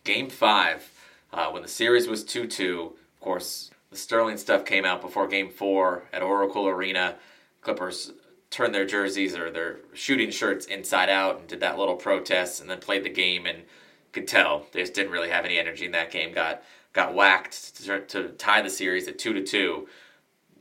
game 0.03 0.29
five, 0.29 0.89
uh, 1.33 1.49
when 1.49 1.63
the 1.63 1.67
series 1.67 2.07
was 2.07 2.23
2 2.23 2.45
2, 2.45 2.93
of 3.15 3.19
course, 3.19 3.71
the 3.89 3.97
Sterling 3.97 4.37
stuff 4.37 4.65
came 4.65 4.85
out 4.85 5.01
before 5.01 5.27
game 5.27 5.49
four 5.49 6.03
at 6.13 6.21
Oracle 6.21 6.67
Arena. 6.67 7.15
Clippers 7.61 8.13
turned 8.51 8.73
their 8.73 8.85
jerseys 8.85 9.35
or 9.35 9.49
their 9.49 9.79
shooting 9.93 10.29
shirts 10.29 10.67
inside 10.67 11.09
out 11.09 11.39
and 11.39 11.47
did 11.47 11.59
that 11.61 11.79
little 11.79 11.95
protest 11.95 12.61
and 12.61 12.69
then 12.69 12.79
played 12.79 13.03
the 13.03 13.09
game 13.09 13.47
and 13.47 13.63
could 14.11 14.27
tell 14.27 14.67
they 14.73 14.81
just 14.81 14.93
didn't 14.93 15.11
really 15.11 15.29
have 15.29 15.43
any 15.43 15.57
energy 15.57 15.85
in 15.85 15.91
that 15.91 16.11
game. 16.11 16.31
Got 16.31 16.61
got 16.93 17.15
whacked 17.15 17.77
to, 17.83 18.01
to 18.01 18.29
tie 18.29 18.61
the 18.61 18.69
series 18.69 19.07
at 19.07 19.17
two 19.17 19.33
to 19.33 19.43
two. 19.43 19.87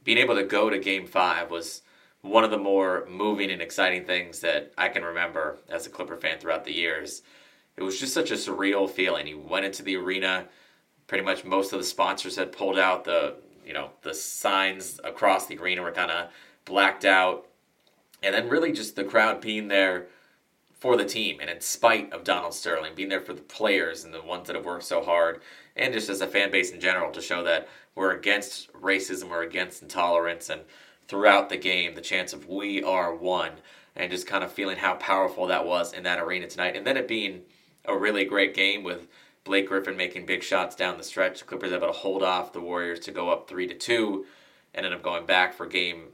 Being 0.05 0.17
able 0.17 0.37
to 0.37 0.43
go 0.43 0.71
to 0.71 0.79
Game 0.79 1.07
Five 1.07 1.51
was 1.51 1.83
one 2.23 2.45
of 2.45 2.51
the 2.51 2.59
more 2.59 3.07
moving 3.11 3.51
and 3.51 3.61
exciting 3.61 4.05
things 4.05 4.41
that 4.41 4.73
I 4.79 4.89
can 4.89 5.05
remember 5.05 5.59
as 5.69 5.87
a 5.87 5.91
Clipper 5.91 6.17
fan 6.17 6.39
throughout 6.39 6.65
the 6.65 6.73
years. 6.73 7.23
It 7.77 7.83
was 7.83 7.99
just 7.99 8.15
such 8.15 8.31
a 8.31 8.35
surreal 8.35 8.89
feeling. 8.89 9.27
You 9.27 9.39
went 9.39 9.67
into 9.67 9.83
the 9.83 9.97
arena, 9.97 10.47
pretty 11.09 11.25
much 11.25 11.45
most 11.45 11.73
of 11.73 11.79
the 11.79 11.85
sponsors 11.85 12.37
had 12.37 12.53
pulled 12.53 12.79
out 12.79 13.05
the 13.05 13.35
you 13.67 13.73
know 13.73 13.91
the 14.03 14.15
signs 14.15 15.01
across 15.05 15.47
the 15.47 15.59
arena 15.59 15.83
were 15.83 15.93
kind 15.93 16.11
of 16.11 16.31
blacked 16.65 17.05
out, 17.05 17.47
and 18.23 18.35
then 18.35 18.49
really 18.49 18.73
just 18.73 18.97
the 18.97 19.05
crowd 19.05 19.41
being 19.41 19.69
there 19.69 20.07
for 20.79 20.97
the 20.97 21.05
team 21.05 21.39
and 21.41 21.49
in 21.49 21.61
spite 21.61 22.13
of 22.13 22.25
Donald 22.25 22.55
Sterling, 22.55 22.95
being 22.95 23.09
there 23.09 23.21
for 23.21 23.35
the 23.35 23.43
players 23.43 24.05
and 24.05 24.13
the 24.13 24.23
ones 24.23 24.47
that 24.47 24.57
have 24.57 24.65
worked 24.65 24.85
so 24.85 25.03
hard, 25.03 25.41
and 25.77 25.93
just 25.93 26.09
as 26.09 26.21
a 26.21 26.27
fan 26.27 26.51
base 26.51 26.71
in 26.71 26.81
general 26.81 27.11
to 27.13 27.21
show 27.21 27.43
that 27.45 27.69
we're 27.95 28.13
against 28.13 28.73
racism, 28.73 29.29
we're 29.29 29.43
against 29.43 29.83
intolerance, 29.83 30.51
and 30.51 30.63
throughout 31.13 31.51
the 31.51 31.59
game, 31.59 31.95
the 31.95 32.01
chance 32.01 32.33
of 32.33 32.49
we 32.49 32.83
are 32.83 33.15
one, 33.15 33.53
and 33.95 34.11
just 34.11 34.27
kind 34.27 34.43
of 34.43 34.51
feeling 34.51 34.79
how 34.79 34.95
powerful 34.95 35.47
that 35.47 35.67
was 35.67 35.93
in 35.93 36.05
that 36.05 36.19
arena 36.19 36.47
tonight. 36.47 36.75
And 36.75 36.87
then 36.87 36.97
it 36.97 37.07
being 37.07 37.43
a 37.85 37.95
really 37.95 38.25
great 38.25 38.55
game 38.55 38.83
with 38.83 39.07
Blake 39.45 39.69
Griffin 39.69 39.95
making 39.95 40.25
big 40.25 40.43
shots 40.43 40.75
down 40.75 40.97
the 40.97 41.05
stretch. 41.05 41.41
The 41.41 41.45
Clippers 41.45 41.71
able 41.71 41.89
to 41.89 41.93
hold 41.93 42.23
off 42.23 42.55
the 42.55 42.63
Warriors 42.63 42.99
to 43.01 43.13
go 43.13 43.29
up 43.29 43.47
three 43.47 43.67
to 43.67 43.75
two, 43.75 44.25
and 44.73 44.87
ended 44.87 44.99
up 44.99 45.05
going 45.05 45.27
back 45.27 45.53
for 45.53 45.67
game. 45.67 46.05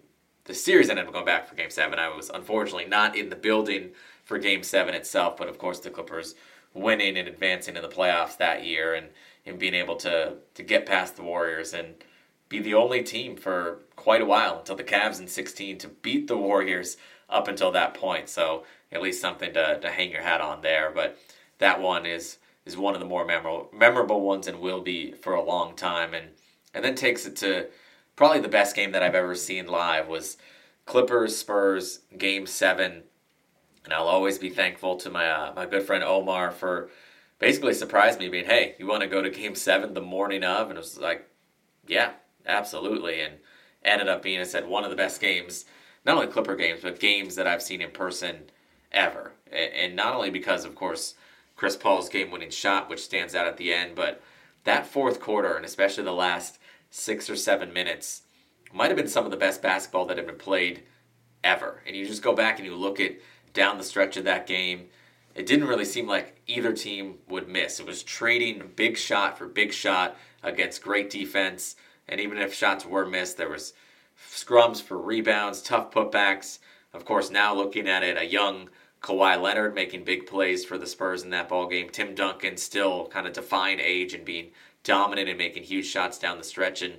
The 0.47 0.55
series 0.55 0.91
ended 0.91 1.07
up 1.07 1.13
going 1.13 1.25
back 1.25 1.47
for 1.47 1.55
game 1.55 1.71
seven. 1.71 2.01
I 2.01 2.09
was 2.09 2.29
unfortunately 2.29 2.87
not 2.87 3.15
in 3.15 3.29
the 3.29 3.37
building 3.37 3.91
for 4.25 4.37
game 4.37 4.65
seven 4.65 4.95
itself, 4.95 5.37
but 5.37 5.47
of 5.47 5.59
course 5.59 5.79
the 5.79 5.91
Clippers 5.91 6.35
winning 6.75 7.17
and 7.17 7.29
advancing 7.29 7.77
in 7.77 7.83
the 7.83 7.89
playoffs 7.89 8.37
that 8.39 8.65
year 8.65 8.95
and, 8.95 9.11
and 9.47 9.61
being 9.61 9.75
able 9.75 9.95
to, 9.95 10.39
to 10.55 10.63
get 10.65 10.87
past 10.87 11.15
the 11.15 11.23
Warriors 11.23 11.73
and 11.73 11.95
be 12.49 12.61
the 12.61 12.75
only 12.75 13.03
team 13.03 13.37
for 13.37 13.81
quite 13.97 14.21
a 14.21 14.27
while 14.27 14.59
until 14.59 14.77
the 14.77 14.85
Cavs 14.85 15.21
in 15.21 15.29
16 15.29 15.79
to 15.79 15.89
beat 15.89 16.29
the 16.29 16.37
Warriors 16.37 16.97
up 17.29 17.49
until 17.49 17.71
that 17.73 17.95
point. 17.95 18.29
So 18.29 18.65
at 18.91 19.03
least 19.03 19.21
something 19.21 19.53
to, 19.53 19.79
to 19.81 19.91
hang 19.91 20.11
your 20.11 20.23
hat 20.23 20.41
on 20.41 20.63
there. 20.63 20.91
But 20.95 21.19
that 21.59 21.81
one 21.81 22.07
is 22.07 22.39
is 22.65 22.77
one 22.77 22.93
of 22.93 23.01
the 23.01 23.07
more 23.07 23.25
memorable 23.25 23.71
memorable 23.73 24.21
ones 24.21 24.47
and 24.47 24.61
will 24.61 24.81
be 24.81 25.13
for 25.13 25.35
a 25.35 25.43
long 25.43 25.75
time. 25.75 26.15
And 26.15 26.29
and 26.75 26.85
then 26.85 26.95
takes 26.95 27.27
it 27.27 27.37
to 27.37 27.69
probably 28.17 28.41
the 28.41 28.49
best 28.49 28.77
game 28.77 28.93
that 28.93 29.03
I've 29.03 29.15
ever 29.15 29.35
seen 29.35 29.67
live 29.67 30.09
was 30.09 30.37
Clippers 30.87 31.37
Spurs 31.37 32.01
Game 32.17 32.47
Seven. 32.47 33.03
And 33.85 33.95
I'll 33.95 34.09
always 34.09 34.39
be 34.39 34.51
thankful 34.51 34.97
to 34.97 35.11
my 35.11 35.31
uh, 35.31 35.53
my 35.55 35.67
good 35.67 35.83
friend 35.83 36.05
Omar 36.05 36.51
for 36.51 36.91
basically 37.39 37.75
surprised 37.75 38.19
me 38.19 38.29
being, 38.29 38.47
hey, 38.47 38.75
you 38.79 38.87
want 38.87 39.03
to 39.03 39.09
go 39.09 39.23
to 39.23 39.31
Game 39.31 39.55
Seven 39.55 39.95
the 39.95 40.01
morning 40.01 40.45
of? 40.45 40.69
And 40.69 40.77
it 40.77 40.81
was 40.81 40.99
like, 40.99 41.29
yeah, 41.87 42.13
absolutely. 42.49 43.21
And 43.21 43.35
ended 43.85 44.09
up 44.09 44.23
being, 44.23 44.41
I 44.41 44.45
said, 44.45 44.67
one 44.67 44.85
of 44.85 44.91
the 44.91 44.97
best 44.97 45.21
games, 45.21 45.65
not 46.05 46.17
only 46.17 46.27
Clipper 46.27 46.57
games, 46.57 46.81
but 46.83 46.99
games 46.99 47.37
that 47.37 47.47
I've 47.47 47.63
seen 47.63 47.81
in 47.81 47.91
person 47.91 48.51
ever. 48.91 49.33
And 49.53 49.95
not 49.95 50.15
only 50.15 50.31
because, 50.31 50.65
of 50.65 50.75
course, 50.75 51.15
Chris 51.57 51.77
Paul's 51.77 52.09
game 52.09 52.31
winning 52.31 52.51
shot, 52.51 52.89
which 52.89 53.01
stands 53.01 53.35
out 53.35 53.47
at 53.47 53.57
the 53.57 53.73
end, 53.73 53.95
but 53.95 54.21
that 54.65 54.87
fourth 54.87 55.21
quarter, 55.21 55.55
and 55.55 55.65
especially 55.65 56.05
the 56.05 56.13
last 56.13 56.59
six 56.91 57.29
or 57.29 57.37
seven 57.37 57.73
minutes, 57.73 58.23
might 58.73 58.89
have 58.89 58.97
been 58.97 59.09
some 59.09 59.25
of 59.25 59.31
the 59.31 59.37
best 59.37 59.63
basketball 59.63 60.07
that 60.07 60.17
had 60.17 60.27
been 60.27 60.37
played 60.37 60.83
ever. 61.43 61.83
And 61.87 61.97
you 61.97 62.07
just 62.07 62.23
go 62.23 62.35
back 62.35 62.59
and 62.59 62.67
you 62.67 62.75
look 62.75 63.01
at 63.01 63.17
down 63.55 63.79
the 63.79 63.85
stretch 63.85 64.17
of 64.17 64.25
that 64.25 64.47
game, 64.47 64.87
it 65.35 65.47
didn't 65.47 65.69
really 65.69 65.85
seem 65.85 66.07
like 66.07 66.41
either 66.47 66.73
team 66.73 67.19
would 67.29 67.49
miss. 67.49 67.81
It 67.81 67.87
was 67.87 68.03
trading 68.03 68.73
big 68.77 68.97
shot 68.97 69.39
for 69.39 69.47
big 69.47 69.73
shot 69.73 70.17
against 70.43 70.83
great 70.83 71.11
defense. 71.11 71.77
And 72.09 72.21
even 72.21 72.39
if 72.39 72.55
shots 72.55 72.87
were 72.87 73.07
missed, 73.07 73.37
there 73.37 73.51
was 73.51 73.75
scrums 74.31 74.81
for 74.81 74.99
rebounds, 74.99 75.63
tough 75.63 75.91
putbacks. 75.91 76.59
Of 76.93 77.05
course, 77.05 77.31
now 77.31 77.55
looking 77.55 77.89
at 77.89 78.03
it, 78.03 78.17
a 78.17 78.25
young 78.25 78.71
Kawhi 79.03 79.41
Leonard 79.41 79.75
making 79.75 80.05
big 80.05 80.27
plays 80.27 80.65
for 80.65 80.79
the 80.79 80.87
Spurs 80.87 81.23
in 81.23 81.31
that 81.31 81.49
ball 81.49 81.67
game. 81.69 81.89
Tim 81.91 82.15
Duncan 82.15 82.57
still 82.57 83.07
kind 83.07 83.27
of 83.27 83.33
defying 83.33 83.79
age 83.81 84.15
and 84.15 84.25
being 84.25 84.51
dominant 84.83 85.29
and 85.29 85.39
making 85.39 85.65
huge 85.65 85.87
shots 85.87 86.19
down 86.19 86.39
the 86.39 86.45
stretch 86.45 86.83
and 86.83 86.95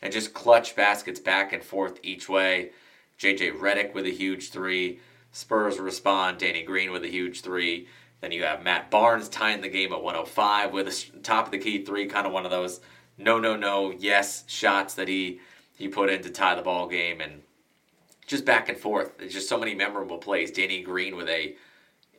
and 0.00 0.12
just 0.12 0.34
clutch 0.34 0.76
baskets 0.76 1.18
back 1.18 1.52
and 1.52 1.62
forth 1.62 1.98
each 2.02 2.28
way. 2.28 2.70
JJ 3.18 3.58
Redick 3.58 3.94
with 3.94 4.06
a 4.06 4.10
huge 4.10 4.50
three. 4.50 5.00
Spurs 5.32 5.78
respond. 5.78 6.38
Danny 6.38 6.62
Green 6.62 6.92
with 6.92 7.02
a 7.04 7.08
huge 7.08 7.40
three. 7.40 7.88
Then 8.20 8.32
you 8.32 8.44
have 8.44 8.62
Matt 8.62 8.90
Barnes 8.90 9.28
tying 9.28 9.60
the 9.60 9.68
game 9.68 9.92
at 9.92 10.02
105 10.02 10.72
with 10.72 10.88
a 10.88 11.20
top 11.20 11.46
of 11.46 11.50
the 11.50 11.58
key 11.58 11.84
three, 11.84 12.06
kind 12.06 12.26
of 12.26 12.32
one 12.32 12.44
of 12.44 12.50
those 12.50 12.80
no, 13.18 13.38
no, 13.38 13.56
no, 13.56 13.92
yes 13.98 14.44
shots 14.46 14.94
that 14.94 15.08
he 15.08 15.40
he 15.76 15.88
put 15.88 16.10
in 16.10 16.22
to 16.22 16.30
tie 16.30 16.54
the 16.54 16.62
ball 16.62 16.88
game, 16.88 17.20
and 17.20 17.42
just 18.26 18.44
back 18.44 18.68
and 18.68 18.78
forth. 18.78 19.12
Just 19.28 19.48
so 19.48 19.58
many 19.58 19.74
memorable 19.74 20.18
plays. 20.18 20.50
Danny 20.50 20.82
Green 20.82 21.16
with 21.16 21.28
a 21.28 21.56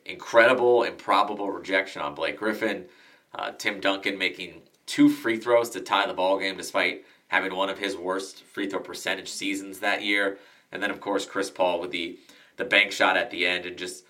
incredible, 0.04 0.82
improbable 0.82 1.50
rejection 1.50 2.02
on 2.02 2.14
Blake 2.14 2.38
Griffin. 2.38 2.86
Uh, 3.34 3.52
Tim 3.52 3.80
Duncan 3.80 4.18
making 4.18 4.62
two 4.86 5.08
free 5.08 5.36
throws 5.36 5.70
to 5.70 5.80
tie 5.80 6.06
the 6.06 6.14
ball 6.14 6.38
game, 6.38 6.56
despite 6.56 7.04
having 7.28 7.54
one 7.54 7.70
of 7.70 7.78
his 7.78 7.96
worst 7.96 8.42
free 8.42 8.68
throw 8.68 8.80
percentage 8.80 9.28
seasons 9.28 9.78
that 9.78 10.02
year. 10.02 10.38
And 10.72 10.82
then, 10.82 10.90
of 10.90 11.00
course, 11.00 11.26
Chris 11.26 11.50
Paul 11.50 11.80
with 11.80 11.90
the 11.90 12.18
the 12.56 12.64
bank 12.64 12.92
shot 12.92 13.16
at 13.16 13.30
the 13.30 13.46
end, 13.46 13.64
and 13.66 13.78
just 13.78 14.04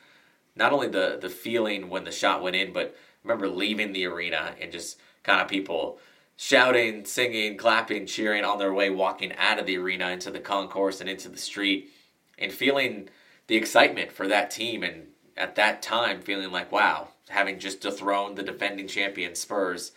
not 0.56 0.72
only 0.72 0.88
the 0.88 1.18
the 1.20 1.30
feeling 1.30 1.88
when 1.88 2.04
the 2.04 2.12
shot 2.12 2.42
went 2.42 2.56
in, 2.56 2.72
but 2.72 2.96
remember 3.22 3.48
leaving 3.48 3.92
the 3.92 4.06
arena 4.06 4.54
and 4.60 4.72
just 4.72 4.98
kind 5.22 5.40
of 5.40 5.48
people 5.48 5.98
shouting, 6.42 7.04
singing, 7.04 7.54
clapping, 7.58 8.06
cheering 8.06 8.46
on 8.46 8.56
their 8.56 8.72
way 8.72 8.88
walking 8.88 9.30
out 9.36 9.58
of 9.58 9.66
the 9.66 9.76
arena 9.76 10.08
into 10.08 10.30
the 10.30 10.40
concourse 10.40 11.02
and 11.02 11.10
into 11.10 11.28
the 11.28 11.36
street 11.36 11.90
and 12.38 12.50
feeling 12.50 13.10
the 13.46 13.56
excitement 13.56 14.10
for 14.10 14.26
that 14.26 14.50
team 14.50 14.82
and 14.82 15.06
at 15.36 15.54
that 15.54 15.82
time 15.82 16.22
feeling 16.22 16.50
like 16.50 16.72
wow 16.72 17.08
having 17.28 17.58
just 17.58 17.82
dethroned 17.82 18.36
the 18.36 18.42
defending 18.42 18.88
champion 18.88 19.34
spurs 19.34 19.92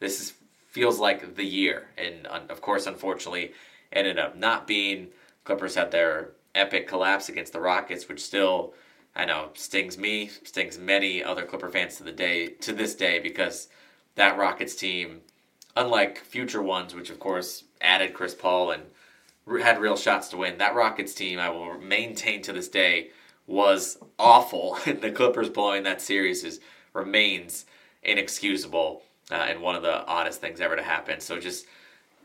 this 0.00 0.20
is, 0.20 0.32
feels 0.66 0.98
like 0.98 1.36
the 1.36 1.44
year. 1.44 1.86
And 1.96 2.26
of 2.26 2.60
course 2.60 2.88
unfortunately 2.88 3.52
ended 3.92 4.18
up 4.18 4.36
not 4.36 4.66
being. 4.66 5.10
Clippers 5.44 5.76
had 5.76 5.92
their 5.92 6.32
epic 6.56 6.88
collapse 6.88 7.28
against 7.28 7.52
the 7.52 7.60
rockets 7.60 8.08
which 8.08 8.20
still 8.20 8.74
i 9.14 9.24
know 9.24 9.50
stings 9.54 9.98
me 9.98 10.30
stings 10.44 10.78
many 10.78 11.22
other 11.22 11.44
clipper 11.44 11.68
fans 11.68 11.96
to 11.96 12.04
the 12.04 12.12
day 12.12 12.46
to 12.46 12.72
this 12.72 12.94
day 12.94 13.18
because 13.18 13.66
that 14.14 14.38
rockets 14.38 14.76
team 14.76 15.20
unlike 15.76 16.18
future 16.18 16.62
ones, 16.62 16.94
which 16.94 17.10
of 17.10 17.18
course 17.18 17.64
added 17.80 18.14
Chris 18.14 18.34
Paul 18.34 18.70
and 18.70 18.84
had 19.62 19.80
real 19.80 19.96
shots 19.96 20.28
to 20.28 20.36
win, 20.36 20.58
that 20.58 20.74
Rockets 20.74 21.14
team 21.14 21.38
I 21.38 21.50
will 21.50 21.78
maintain 21.78 22.42
to 22.42 22.52
this 22.52 22.68
day 22.68 23.10
was 23.46 23.98
awful. 24.18 24.78
the 24.86 25.10
Clippers 25.10 25.50
blowing 25.50 25.82
that 25.84 26.00
series 26.00 26.44
is 26.44 26.60
remains 26.92 27.66
inexcusable 28.02 29.02
uh, 29.30 29.34
and 29.34 29.60
one 29.60 29.74
of 29.74 29.82
the 29.82 30.04
oddest 30.06 30.40
things 30.40 30.60
ever 30.60 30.76
to 30.76 30.82
happen. 30.82 31.20
So 31.20 31.38
just 31.38 31.66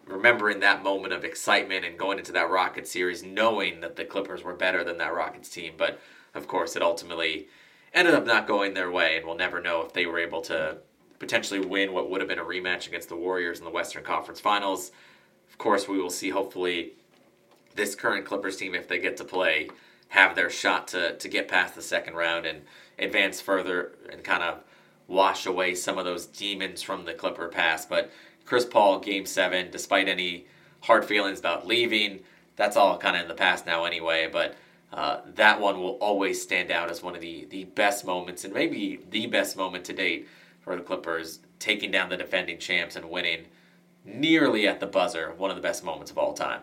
remembering 0.06 0.60
that 0.60 0.84
moment 0.84 1.14
of 1.14 1.24
excitement 1.24 1.86
and 1.86 1.98
going 1.98 2.20
into 2.20 2.32
that 2.34 2.50
Rockets 2.50 2.92
series, 2.92 3.24
knowing 3.24 3.82
that 3.82 3.96
the 3.96 4.06
Clippers 4.06 4.44
were 4.44 4.54
better 4.54 4.84
than 4.84 4.98
that 4.98 5.14
Rockets 5.14 5.50
team, 5.50 5.74
but 5.78 6.00
of 6.34 6.48
course 6.48 6.76
it 6.76 6.82
ultimately 6.82 7.48
ended 7.94 8.14
up 8.14 8.26
not 8.26 8.48
going 8.48 8.74
their 8.74 8.92
way, 8.92 9.18
and 9.18 9.26
we'll 9.26 9.36
never 9.36 9.62
know 9.62 9.82
if 9.82 9.94
they 9.94 10.06
were 10.06 10.20
able 10.20 10.42
to 10.42 10.78
potentially 11.20 11.60
win 11.60 11.94
what 11.94 12.10
would 12.10 12.22
have 12.22 12.30
been 12.30 12.40
a 12.40 12.44
rematch 12.44 12.88
against 12.88 13.10
the 13.10 13.16
Warriors 13.16 13.60
in 13.60 13.66
the 13.66 13.72
Western 13.72 14.04
Conference 14.04 14.40
Finals. 14.40 14.92
Of 15.50 15.58
course, 15.58 15.88
we 15.88 16.02
will 16.02 16.10
see 16.10 16.30
hopefully 16.30 16.94
this 17.76 17.96
current 17.96 18.26
Clippers 18.26 18.58
team, 18.58 18.74
if 18.74 18.88
they 18.88 19.00
get 19.00 19.18
to 19.18 19.24
play, 19.24 19.70
have 20.10 20.36
their 20.36 20.50
shot 20.50 20.88
to, 20.90 21.16
to 21.18 21.28
get 21.28 21.48
past 21.48 21.76
the 21.76 21.82
second 21.82 22.16
round 22.16 22.46
and 22.46 22.62
advance 22.98 23.40
further 23.40 23.92
and 24.12 24.24
kind 24.24 24.44
of 24.44 24.64
wash 25.08 25.46
away 25.46 25.76
some 25.76 25.98
of 25.98 26.06
those 26.06 26.26
demons 26.26 26.82
from 26.82 27.06
the 27.06 27.14
Clipper 27.14 27.48
past. 27.48 27.90
But 27.90 28.12
Chris 28.46 28.66
Paul, 28.66 29.00
game 29.00 29.26
seven, 29.26 29.70
despite 29.72 30.08
any 30.08 30.46
hard 30.82 31.06
feelings 31.06 31.40
about 31.40 31.68
leaving, 31.68 32.22
that's 32.56 32.78
all 32.78 32.98
kind 32.98 33.16
of 33.16 33.24
in 33.24 33.28
the 33.28 33.36
past 33.36 33.66
now 33.66 33.86
anyway. 33.86 34.30
But 34.32 34.56
uh, 34.92 35.22
that 35.36 35.60
one 35.60 35.80
will 35.80 35.98
always 36.02 36.42
stand 36.42 36.72
out 36.72 36.90
as 36.90 37.04
one 37.04 37.16
of 37.16 37.22
the, 37.22 37.46
the 37.46 37.66
best 37.66 38.06
moments 38.06 38.44
and 38.44 38.54
maybe 38.54 39.00
the 39.10 39.28
best 39.28 39.56
moment 39.56 39.86
to 39.86 39.94
date 39.94 40.28
for 40.60 40.76
the 40.76 40.82
Clippers, 40.82 41.40
taking 41.60 41.92
down 41.92 42.10
the 42.10 42.18
defending 42.18 42.58
champs 42.58 42.96
and 42.96 43.10
winning 43.10 43.46
nearly 44.06 44.68
at 44.68 44.80
the 44.80 44.88
buzzer, 44.88 45.34
one 45.38 45.50
of 45.50 45.56
the 45.56 45.62
best 45.62 45.84
moments 45.84 46.12
of 46.12 46.18
all 46.18 46.34
time. 46.34 46.62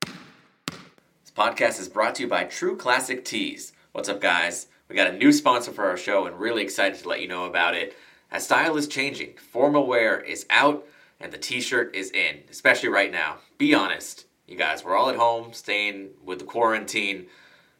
This 0.00 1.32
podcast 1.36 1.80
is 1.80 1.88
brought 1.88 2.14
to 2.16 2.22
you 2.22 2.28
by 2.28 2.44
True 2.44 2.76
Classic 2.76 3.24
Tees. 3.24 3.72
What's 3.92 4.08
up, 4.08 4.20
guys? 4.20 4.66
We 4.88 4.96
got 4.96 5.12
a 5.12 5.16
new 5.16 5.32
sponsor 5.32 5.72
for 5.72 5.86
our 5.86 5.96
show 5.96 6.26
and 6.26 6.38
really 6.38 6.62
excited 6.62 6.98
to 7.00 7.08
let 7.08 7.20
you 7.20 7.28
know 7.28 7.44
about 7.44 7.74
it. 7.74 7.96
As 8.30 8.44
style 8.44 8.76
is 8.76 8.88
changing, 8.88 9.34
formal 9.36 9.86
wear 9.86 10.20
is 10.20 10.46
out 10.50 10.86
and 11.20 11.32
the 11.32 11.38
t 11.38 11.60
shirt 11.60 11.94
is 11.94 12.10
in, 12.10 12.40
especially 12.50 12.88
right 12.88 13.10
now. 13.10 13.38
Be 13.58 13.74
honest, 13.74 14.26
you 14.46 14.56
guys, 14.56 14.84
we're 14.84 14.96
all 14.96 15.10
at 15.10 15.16
home, 15.16 15.52
staying 15.52 16.10
with 16.24 16.38
the 16.38 16.44
quarantine. 16.44 17.26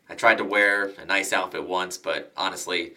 I 0.09 0.15
tried 0.15 0.39
to 0.39 0.45
wear 0.45 0.93
a 0.99 1.05
nice 1.05 1.33
outfit 1.33 1.67
once, 1.67 1.99
but 1.99 2.33
honestly, 2.37 2.95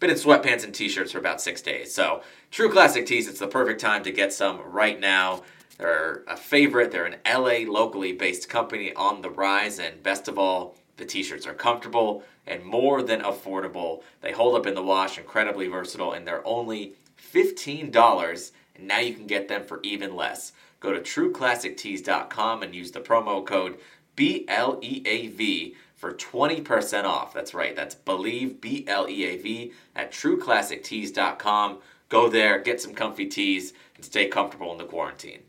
been 0.00 0.10
in 0.10 0.16
sweatpants 0.16 0.64
and 0.64 0.74
t-shirts 0.74 1.12
for 1.12 1.18
about 1.18 1.40
six 1.40 1.62
days. 1.62 1.94
So 1.94 2.22
True 2.50 2.70
Classic 2.70 3.06
Tees, 3.06 3.28
it's 3.28 3.38
the 3.38 3.46
perfect 3.46 3.80
time 3.80 4.02
to 4.02 4.10
get 4.10 4.32
some 4.32 4.60
right 4.62 4.98
now. 4.98 5.42
They're 5.78 6.24
a 6.26 6.36
favorite. 6.36 6.90
They're 6.90 7.06
an 7.06 7.16
LA 7.26 7.70
locally 7.70 8.12
based 8.12 8.48
company 8.48 8.92
on 8.94 9.22
the 9.22 9.30
rise, 9.30 9.78
and 9.78 10.02
best 10.02 10.26
of 10.26 10.38
all, 10.38 10.76
the 10.96 11.04
t-shirts 11.04 11.46
are 11.46 11.54
comfortable 11.54 12.24
and 12.46 12.64
more 12.64 13.02
than 13.02 13.20
affordable. 13.20 14.02
They 14.20 14.32
hold 14.32 14.56
up 14.56 14.66
in 14.66 14.74
the 14.74 14.82
wash, 14.82 15.16
incredibly 15.16 15.68
versatile, 15.68 16.12
and 16.12 16.26
they're 16.26 16.46
only 16.46 16.94
$15, 17.32 18.52
and 18.76 18.86
now 18.86 18.98
you 18.98 19.14
can 19.14 19.26
get 19.26 19.48
them 19.48 19.64
for 19.64 19.80
even 19.82 20.16
less. 20.16 20.52
Go 20.80 20.92
to 20.92 21.00
trueclassictees.com 21.00 22.62
and 22.62 22.74
use 22.74 22.90
the 22.90 23.00
promo 23.00 23.44
code 23.44 23.78
BLEAV 24.16 25.74
for 26.00 26.14
20% 26.14 27.04
off. 27.04 27.34
That's 27.34 27.52
right, 27.52 27.76
that's 27.76 27.94
Believe, 27.94 28.58
B 28.62 28.84
L 28.88 29.06
E 29.06 29.24
A 29.26 29.36
V, 29.36 29.72
at 29.94 30.10
trueclassictees.com. 30.10 31.78
Go 32.08 32.28
there, 32.30 32.58
get 32.58 32.80
some 32.80 32.94
comfy 32.94 33.26
tees, 33.26 33.74
and 33.94 34.04
stay 34.04 34.26
comfortable 34.26 34.72
in 34.72 34.78
the 34.78 34.84
quarantine. 34.84 35.42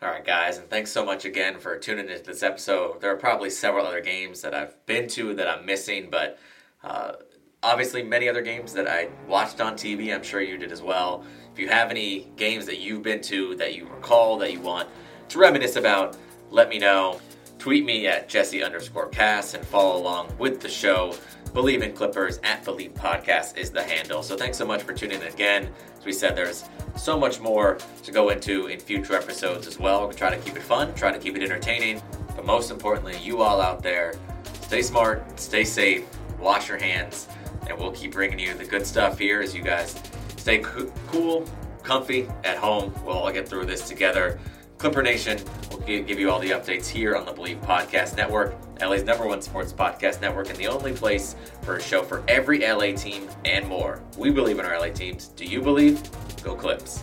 All 0.00 0.08
right, 0.10 0.24
guys, 0.24 0.56
and 0.56 0.70
thanks 0.70 0.90
so 0.90 1.04
much 1.04 1.26
again 1.26 1.58
for 1.58 1.76
tuning 1.76 2.08
into 2.08 2.22
this 2.22 2.42
episode. 2.42 3.02
There 3.02 3.12
are 3.12 3.16
probably 3.16 3.50
several 3.50 3.86
other 3.86 4.00
games 4.00 4.40
that 4.40 4.54
I've 4.54 4.74
been 4.86 5.06
to 5.08 5.34
that 5.34 5.46
I'm 5.46 5.66
missing, 5.66 6.08
but 6.10 6.38
uh, 6.82 7.12
obviously 7.62 8.02
many 8.02 8.26
other 8.26 8.40
games 8.40 8.72
that 8.72 8.88
I 8.88 9.08
watched 9.26 9.60
on 9.60 9.74
TV. 9.74 10.14
I'm 10.14 10.22
sure 10.22 10.40
you 10.40 10.56
did 10.56 10.72
as 10.72 10.80
well. 10.80 11.24
If 11.52 11.58
you 11.58 11.68
have 11.68 11.90
any 11.90 12.28
games 12.36 12.64
that 12.66 12.78
you've 12.78 13.02
been 13.02 13.20
to 13.22 13.54
that 13.56 13.74
you 13.74 13.86
recall 13.86 14.38
that 14.38 14.50
you 14.50 14.60
want 14.60 14.88
to 15.28 15.38
reminisce 15.38 15.76
about, 15.76 16.16
let 16.50 16.70
me 16.70 16.78
know. 16.78 17.20
Tweet 17.68 17.84
me 17.84 18.06
at 18.06 18.30
Jesse 18.30 18.62
underscore 18.62 19.08
Cass 19.08 19.52
and 19.52 19.62
follow 19.62 20.00
along 20.00 20.34
with 20.38 20.58
the 20.58 20.70
show. 20.70 21.14
Bleav 21.52 21.82
in 21.82 21.92
Clippers 21.92 22.40
at 22.42 22.64
Bleav 22.64 22.94
Podcast 22.94 23.58
is 23.58 23.70
the 23.70 23.82
handle. 23.82 24.22
So 24.22 24.38
thanks 24.38 24.56
so 24.56 24.64
much 24.64 24.84
for 24.84 24.94
tuning 24.94 25.20
in 25.20 25.26
again. 25.28 25.68
As 25.98 26.06
we 26.06 26.14
said, 26.14 26.34
there's 26.34 26.64
so 26.96 27.20
much 27.20 27.40
more 27.40 27.76
to 28.04 28.10
go 28.10 28.30
into 28.30 28.68
in 28.68 28.80
future 28.80 29.16
episodes 29.16 29.66
as 29.66 29.78
well. 29.78 30.08
We 30.08 30.14
try 30.14 30.30
to 30.30 30.38
keep 30.38 30.56
it 30.56 30.62
fun, 30.62 30.94
try 30.94 31.12
to 31.12 31.18
keep 31.18 31.36
it 31.36 31.42
entertaining, 31.42 32.00
but 32.34 32.46
most 32.46 32.70
importantly, 32.70 33.18
you 33.22 33.42
all 33.42 33.60
out 33.60 33.82
there, 33.82 34.14
stay 34.62 34.80
smart, 34.80 35.38
stay 35.38 35.64
safe, 35.64 36.06
wash 36.40 36.70
your 36.70 36.78
hands, 36.78 37.28
and 37.68 37.76
we'll 37.76 37.92
keep 37.92 38.12
bringing 38.12 38.38
you 38.38 38.54
the 38.54 38.64
good 38.64 38.86
stuff 38.86 39.18
here 39.18 39.42
as 39.42 39.54
you 39.54 39.60
guys 39.60 39.94
stay 40.38 40.60
co- 40.60 40.90
cool, 41.08 41.44
comfy 41.82 42.30
at 42.44 42.56
home. 42.56 42.94
We'll 43.04 43.18
all 43.18 43.30
get 43.30 43.46
through 43.46 43.66
this 43.66 43.86
together. 43.86 44.40
Clipper 44.78 45.02
Nation 45.02 45.40
will 45.72 45.80
give 45.80 46.20
you 46.20 46.30
all 46.30 46.38
the 46.38 46.50
updates 46.50 46.86
here 46.86 47.16
on 47.16 47.26
the 47.26 47.32
Bleav 47.32 47.60
Podcast 47.60 48.16
Network, 48.16 48.54
LA's 48.80 49.02
number 49.02 49.26
one 49.26 49.42
sports 49.42 49.72
podcast 49.72 50.20
network, 50.20 50.50
and 50.50 50.56
the 50.56 50.68
only 50.68 50.92
place 50.92 51.34
for 51.62 51.76
a 51.76 51.82
show 51.82 52.04
for 52.04 52.22
every 52.28 52.60
LA 52.60 52.92
team 52.92 53.28
and 53.44 53.66
more. 53.66 54.00
We 54.16 54.30
believe 54.30 54.60
in 54.60 54.64
our 54.64 54.78
LA 54.78 54.90
teams. 54.90 55.28
Do 55.28 55.44
you 55.44 55.60
believe? 55.60 56.00
Go 56.44 56.54
Clips. 56.54 57.02